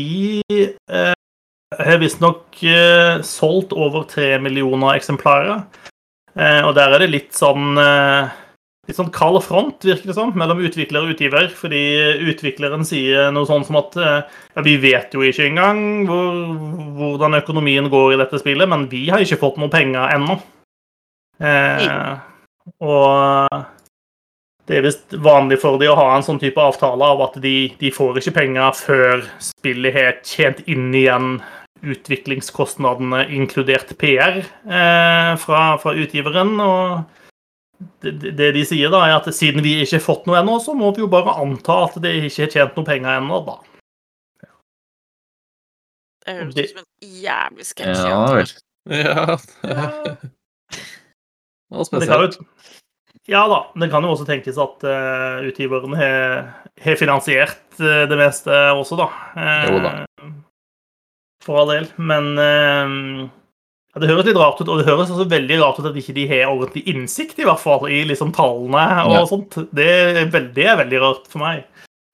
[1.81, 2.61] har visstnok
[3.25, 5.65] solgt over tre millioner eksemplarer.
[6.37, 7.73] Og der er det litt sånn
[8.91, 11.49] litt sånn kald front, virker det som, mellom utvikler og utgiver.
[11.57, 11.83] Fordi
[12.31, 14.23] utvikleren sier noe sånn som at eh,
[14.57, 16.41] ja, vi vet jo ikke engang hvor,
[16.99, 20.41] hvordan økonomien går i dette spillet, men vi har ikke fått noe penger ennå.
[21.41, 21.87] Eh,
[22.85, 23.61] og
[24.69, 27.73] det er visst vanlig for de å ha en sånn type avtale av at de,
[27.81, 31.41] de får ikke penger før spillet har tjent inn igjen
[31.81, 36.59] utviklingskostnadene, inkludert PR, eh, fra, fra utgiveren.
[36.61, 37.20] og
[38.05, 40.75] det, det de sier, da, er at siden vi ikke har fått noe ennå, så
[40.77, 43.57] må vi jo bare anta at det ikke har tjent noe penger ennå, da.
[46.21, 48.03] Det høres ut som en jævlig sketsj.
[48.05, 48.51] Ja vel.
[48.91, 49.39] Ja.
[51.71, 52.39] Det spesielt.
[53.31, 53.61] ja da.
[53.79, 56.51] Det kan jo også tenkes at uh, utgiveren har
[56.81, 59.09] har finansiert uh, det meste også, da.
[59.37, 59.93] Uh, Jo da.
[61.45, 61.87] For all del.
[61.97, 63.31] Men eh,
[63.95, 66.15] ja, det høres litt rart ut, og det høres også veldig rart ut at ikke
[66.15, 69.25] de har ordentlig innsikt, i hvert fall, i liksom tallene og Ja.
[69.27, 69.59] sånt.
[69.75, 71.65] Det er, veldig, det er veldig rart for meg.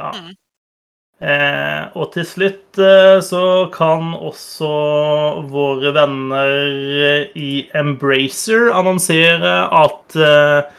[0.01, 0.11] Ja.
[0.13, 0.35] Mm.
[1.17, 4.69] Eh, og til slutt eh, så kan også
[5.49, 10.75] våre venner i Embracer annonsere at eh,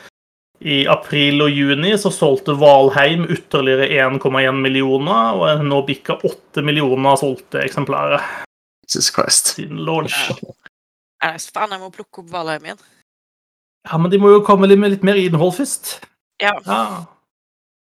[0.62, 7.18] i april og juni så solgte Valheim ytterligere 1,1 millioner, og nå bikka 8 millioner
[7.22, 8.22] solgte eksemplarer
[8.88, 9.56] Jesus Christ.
[9.58, 10.14] siden launch.
[11.24, 12.82] Ja, faen, jeg må plukke opp Valheim igjen.
[13.88, 15.96] Ja, men de må jo komme litt med litt mer innhold først.
[16.44, 16.52] Ja.
[16.68, 16.82] Ja.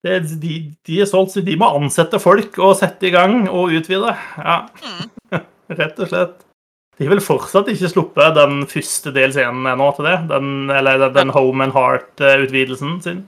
[0.04, 0.56] Det, de,
[0.88, 4.16] de er solgt, så de må ansette folk og sette i gang og utvide.
[4.38, 5.12] Ja, Mm.
[5.80, 6.40] rett og slett.
[6.98, 10.18] De har vel fortsatt ikke sluppet den første delscenen ennå til det?
[10.30, 13.22] Den, eller den, den Home and Heart-utvidelsen sin?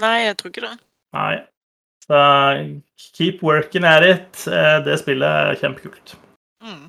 [0.00, 0.76] Nei, jeg tror ikke det.
[1.16, 1.34] Nei.
[2.06, 2.20] Så
[3.16, 4.44] keep working at it.
[4.48, 6.14] Eh, Det spillet er kjempekult.
[6.64, 6.86] Mm.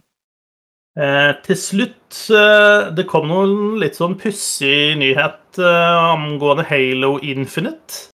[0.99, 8.09] Eh, til slutt eh, Det kom noen litt sånn pussig nyhet eh, angående Halo Infinite.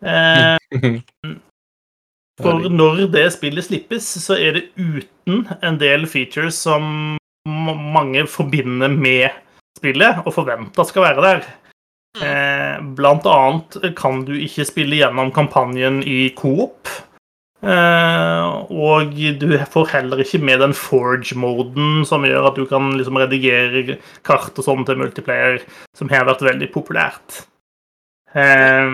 [0.00, 0.56] Eh,
[2.42, 8.92] for når det spillet slippes, så er det uten en del features som mange forbinder
[8.92, 9.28] med
[9.78, 11.48] spillet og forventer skal være der.
[12.24, 16.88] Eh, blant annet kan du ikke spille gjennom kampanjen i coop.
[17.58, 23.18] Eh, og du får heller ikke med den forge-moden som gjør at du kan liksom
[23.18, 23.96] redigere
[24.26, 25.64] kart og sånn til multiplayer,
[25.98, 27.40] som har vært veldig populært.
[28.30, 28.92] Eh,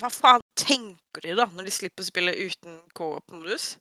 [0.00, 3.72] Hva faen tenker de da, når de slipper å spille uten co-op-modus?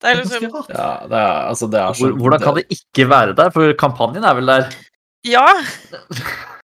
[0.00, 0.46] Det er liksom.
[0.72, 3.50] Ja, det er, altså, det er så hvordan kan det ikke være der?
[3.52, 4.70] For kampanjen er vel der.
[5.28, 5.44] Ja!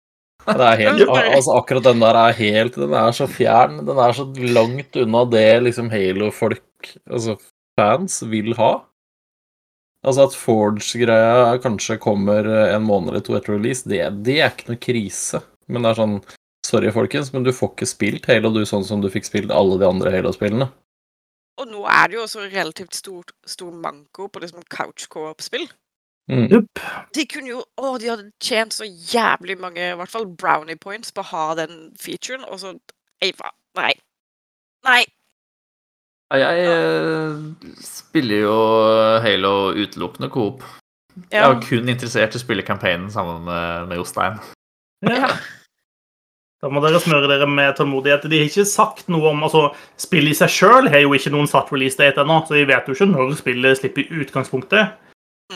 [0.46, 3.80] Det er helt, altså akkurat den der er helt Den er så fjern.
[3.88, 7.38] Den er så langt unna det liksom Halo-folk, altså
[7.80, 8.76] fans, vil ha.
[10.06, 14.70] Altså at Forge-greia kanskje kommer en måned eller to etter release, det, det er ikke
[14.70, 15.42] noe krise.
[15.68, 16.20] Men det er sånn
[16.66, 19.78] Sorry, folkens, men du får ikke spilt Halo du sånn som du fikk spilt alle
[19.82, 20.66] de andre Halo-spillene.
[21.62, 25.68] Og nå er det jo også relativt stor, stor manko på liksom couch co-op-spill.
[26.32, 26.48] Mm.
[26.50, 26.80] Yep.
[27.14, 31.12] De kunne jo Å, de hadde tjent så jævlig mange, i hvert fall brownie points,
[31.14, 32.72] på å ha den featuren, og så
[33.22, 33.54] Ei, faen.
[33.78, 33.92] Nei.
[34.86, 35.04] Nei.
[36.34, 38.56] Jeg, Jeg eh, spiller jo
[39.24, 40.66] Halo utelukkende coop.
[41.16, 41.46] Jeg Ja.
[41.50, 44.40] er jo kun interessert i å spille campaignen sammen med, med Jostein.
[45.06, 45.30] Ja.
[46.64, 48.26] Da må dere smøre dere med tålmodighet.
[48.32, 49.70] De har ikke sagt noe om altså,
[50.02, 52.88] Spillet i seg sjøl har jo ikke noen satt release date ennå, så vi vet
[52.90, 54.96] jo ikke når spillet slipper i utgangspunktet.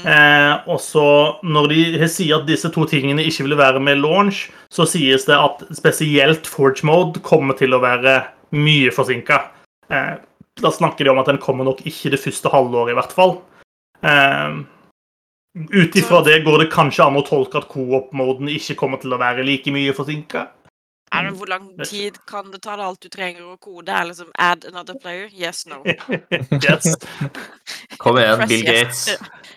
[0.05, 1.05] Eh, og så
[1.43, 5.37] når de sier at disse to tingene ikke vil være med launch, så sies det
[5.37, 8.21] at spesielt Forge Mode kommer til å være
[8.55, 9.43] mye forsinka.
[9.91, 10.17] Eh,
[10.59, 13.39] da snakker de om at den kommer nok ikke det første halvåret, i hvert fall.
[14.03, 14.59] Eh,
[15.57, 19.19] Ut ifra det går det kanskje an å tolke at co-op-moden ikke kommer til å
[19.19, 20.45] være like mye forsinka.
[21.11, 22.75] Er det, hvor lang tid kan det ta?
[22.77, 25.29] Det alt du trenger å kode, er liksom add another player?
[25.33, 25.81] Yes, no.
[26.65, 26.93] yes.
[28.01, 28.69] Kom igjen, Press Bill yes.
[28.69, 29.01] Gates.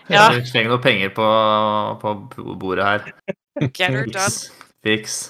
[0.09, 0.25] Ja.
[0.33, 1.27] Du trenger noe penger på,
[2.01, 2.15] på
[2.59, 3.13] bordet her.
[3.69, 4.63] Get her done.
[4.83, 5.21] Fiks.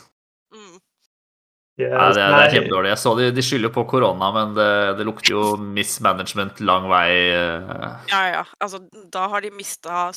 [0.56, 0.80] Mm.
[0.80, 1.92] yes.
[1.92, 2.94] Ja, det, er, det er kjempedårlig.
[2.94, 7.08] Jeg så de, de skylder på korona, men det, det lukter jo mismanagement lang vei.
[7.36, 7.88] eh.
[8.14, 8.44] Ja, ja.
[8.64, 10.08] Altså, da har de mista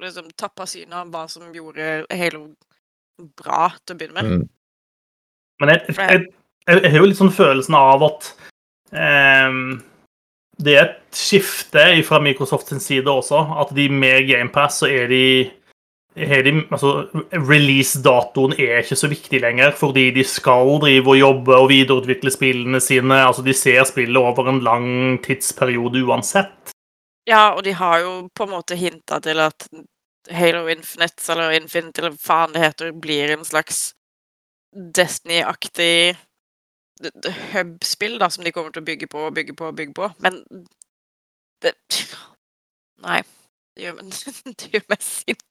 [0.00, 2.50] liksom, Tappa synet av hva som gjorde Halo
[3.40, 4.32] bra til å begynne med.
[4.40, 4.48] Mm.
[5.60, 6.26] Men jeg, jeg,
[6.66, 8.28] jeg, jeg har jo litt sånn følelsen av at
[8.96, 9.62] um,
[10.60, 13.40] det er et skifte fra Microsoft sin side også.
[13.62, 15.24] At de med GamePass så er de,
[16.16, 21.56] er de altså, Release-datoen er ikke så viktig lenger, fordi de skal drive og jobbe
[21.56, 23.22] og videreutvikle spillene sine.
[23.26, 24.90] altså De ser spillet over en lang
[25.24, 26.74] tidsperiode uansett.
[27.28, 29.68] Ja, og de har jo på en måte hinta til at
[30.30, 33.90] Halo Infinite, eller Infinite, eller faen det heter, blir en slags
[34.70, 36.16] Destiny-aktig
[37.54, 40.10] hub-spill, da, som de kommer til å bygge på og bygge på og bygge på.
[40.24, 40.42] Men
[41.64, 41.74] det
[43.00, 43.22] Nei.
[43.76, 44.00] Det gjør,
[44.60, 45.46] det gjør meg sint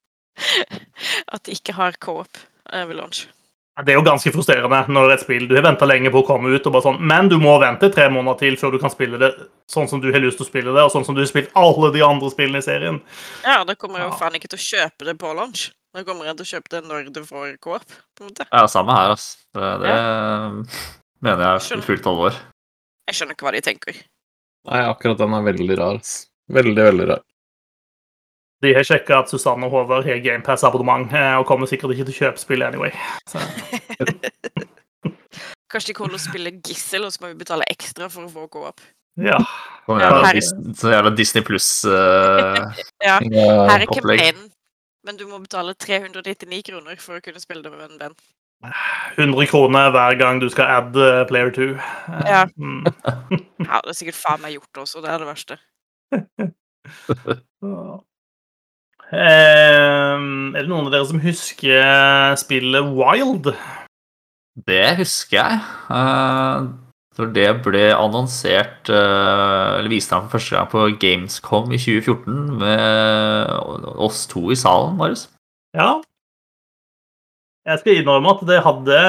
[1.27, 2.37] at de ikke har co-op
[2.71, 3.25] eh, ved launch.
[3.79, 6.51] Det er jo ganske frustrerende når et spill du har venta lenge på å komme
[6.51, 9.19] ut, og bare sånn, men du må vente tre måneder til før du kan spille
[9.21, 9.29] det
[9.71, 11.53] sånn som du har lyst til å spille det, og sånn som du har spilt
[11.59, 12.99] alle de andre spillene i serien.
[13.45, 15.69] Ja, da kommer jeg jo faen ikke til å kjøpe det på launch.
[15.95, 17.85] Da kommer jeg til å kjøpe det når du får co-op.
[18.15, 18.45] på en måte.
[18.53, 19.39] Ja, samme her, altså.
[19.57, 19.95] Det, det
[21.25, 22.33] mener jeg er fullt alvor.
[23.09, 23.95] Jeg skjønner ikke hva de tenker.
[24.69, 25.95] Nei, akkurat den er veldig rar.
[25.97, 26.11] ass.
[26.53, 27.23] Veldig, veldig rar.
[28.61, 32.15] De har sjekka at Susanne og Håvard har GamePass-abonnement, eh, og kommer sikkert ikke til
[32.15, 32.91] å kjøpe spillet anyway.
[33.31, 33.39] Så,
[35.71, 38.31] Kanskje de kommer til å spille Gissel, og så må vi betale ekstra for å
[38.33, 38.81] få co-op.
[39.21, 39.37] ja.
[39.87, 42.81] Sånn Ja, jævla, her- Dis- jævla Disney pluss-opplegg.
[43.07, 44.49] Ja, Ja, her er campaignen,
[45.09, 48.19] men du må betale 399 kroner for å kunne spille det med en venn.
[49.15, 51.69] 100 kroner hver gang du skal add eh, player 2.
[52.27, 52.43] Ja.
[52.59, 52.85] Mm.
[53.69, 55.59] Ja, det er sikkert faen meg gjort også, det er det verste.
[59.09, 63.49] Ehm, er det noen av dere som husker spillet Wild?
[64.69, 65.63] Det husker jeg.
[65.89, 66.69] Uh,
[67.19, 73.97] for det ble annonsert eh, Eller vist for første gang på Gamescom i 2014 med
[73.99, 75.27] oss to i salen, Marius.
[75.75, 75.97] Ja.
[77.67, 78.99] Jeg skal innrømme at det hadde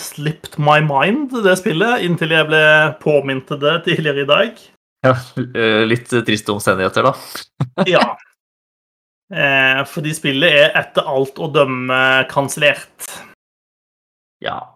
[0.00, 2.62] slipped my mind, det spillet, inntil jeg ble
[3.02, 4.62] påminnet det tidligere i dag.
[5.06, 5.12] Ja,
[5.44, 7.12] eh, litt triste omstendigheter, da.
[7.94, 8.06] Ja.
[9.26, 11.98] Eh, fordi spillet er etter alt å dømme
[12.30, 13.10] kansellert.
[14.42, 14.75] Ja.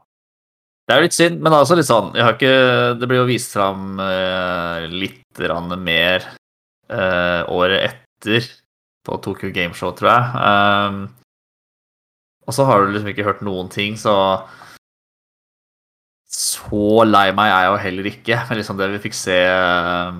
[0.91, 2.49] Det er jo litt synd, men altså litt sånn ikke,
[2.99, 5.39] Det blir jo vist fram eh, litt
[5.79, 6.25] mer
[6.91, 8.49] eh, året etter
[9.07, 10.25] på Tokyo Gameshow, tror jeg.
[10.43, 10.97] Um,
[12.43, 14.43] og så har du liksom ikke hørt noen ting, så
[16.27, 18.41] Så lei meg er jeg jo heller ikke.
[18.49, 20.19] Men liksom det vi fikk se eh,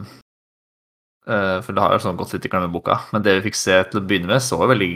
[1.27, 3.01] eh, For det har jo sånn gått litt i glemmeboka.
[3.11, 4.93] Men det vi fikk se til å begynne med, så jo veldig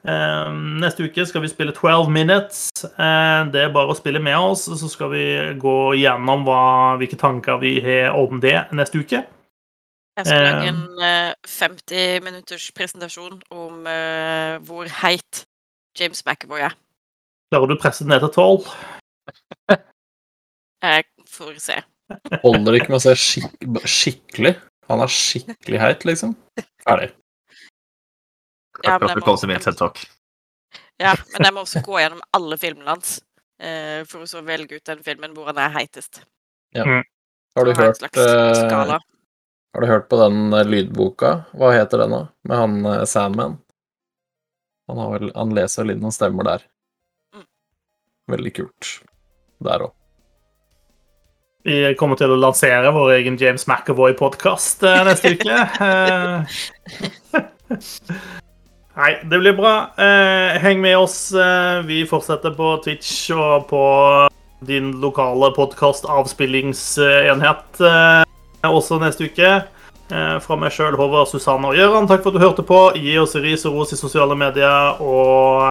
[0.02, 0.48] Eh,
[0.82, 2.64] neste uke skal vi spille 12 Minutes.
[2.82, 5.26] Eh, det er bare å spille med oss, så skal vi
[5.60, 6.64] gå gjennom hva,
[6.98, 9.22] hvilke tanker vi har om det neste uke.
[10.12, 13.86] Jeg skal lage en eh, 50 minutters presentasjon om
[14.66, 15.44] hvor heit
[15.98, 16.76] James McAvoy er.
[17.52, 18.68] Klarer du å presse den ned til 12?
[20.82, 21.82] Jeg får se.
[22.42, 24.54] Holder ikke med å se skik skikkelig.
[24.90, 26.34] Han er skikkelig heit, liksom.
[26.84, 27.10] Ferdig.
[28.82, 30.02] Ja, Takk for men at du jeg kom må- til mitt TED-talk.
[31.02, 33.16] Ja, men jeg må også gå gjennom alle filmene hans
[33.60, 36.22] eh, for å så velge ut den filmen hvor han er heitest.
[36.76, 38.98] Har du hørt eh.
[39.72, 41.32] Har du hørt på den eh, lydboka?
[41.56, 42.22] Hva heter den, da?
[42.48, 43.58] Med han eh, Sandman?
[44.90, 46.64] Han, har vel, han leser vel inn noen stemmer der.
[47.36, 47.46] Mm.
[48.34, 48.92] Veldig kult.
[49.62, 49.92] Der òg.
[51.62, 55.54] Vi kommer til å lansere vår egen James McAvoy-podkast neste uke.
[55.86, 56.42] Eh,
[58.98, 59.90] Nei, det blir bra.
[59.94, 61.32] Eh, heng med oss.
[61.32, 63.84] Eh, vi fortsetter på Twitch og på
[64.66, 68.22] din lokale podkast-avspillingsenhet eh,
[68.68, 69.50] også neste uke.
[70.12, 72.80] Eh, fra meg sjøl, Håvard, Susanne og Gøran, takk for at du hørte på.
[72.98, 75.70] Gi oss ris og ros i sosiale medier, og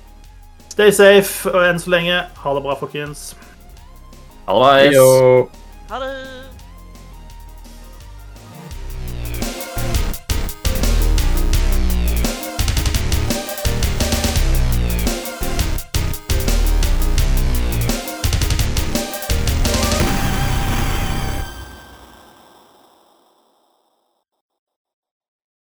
[0.71, 2.17] stay safe og enn så lenge.
[2.41, 3.19] Ha det bra, folkens.
[4.47, 5.07] Ha det Yo.
[5.91, 6.40] Ha det!